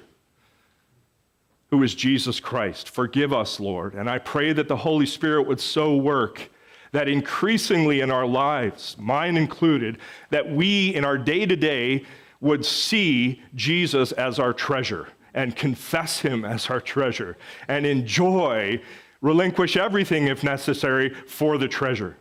who 1.68 1.82
is 1.82 1.94
Jesus 1.94 2.40
Christ. 2.40 2.88
Forgive 2.88 3.32
us, 3.32 3.60
Lord. 3.60 3.94
And 3.94 4.08
I 4.08 4.18
pray 4.18 4.54
that 4.54 4.68
the 4.68 4.78
Holy 4.78 5.06
Spirit 5.06 5.46
would 5.46 5.60
so 5.60 5.94
work 5.96 6.50
that 6.92 7.08
increasingly 7.08 8.00
in 8.00 8.10
our 8.10 8.26
lives, 8.26 8.96
mine 8.98 9.36
included, 9.36 9.98
that 10.30 10.50
we 10.50 10.94
in 10.94 11.04
our 11.04 11.18
day 11.18 11.46
to 11.46 11.56
day 11.56 12.04
would 12.40 12.64
see 12.64 13.42
Jesus 13.54 14.12
as 14.12 14.38
our 14.38 14.52
treasure 14.52 15.08
and 15.34 15.54
confess 15.54 16.20
him 16.20 16.44
as 16.44 16.68
our 16.68 16.80
treasure 16.80 17.36
and 17.68 17.86
enjoy, 17.86 18.80
relinquish 19.20 19.76
everything 19.76 20.26
if 20.26 20.42
necessary 20.42 21.10
for 21.26 21.58
the 21.58 21.68
treasure. 21.68 22.16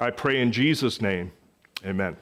I 0.00 0.10
pray 0.10 0.40
in 0.40 0.52
Jesus' 0.52 1.00
name, 1.00 1.32
amen. 1.84 2.16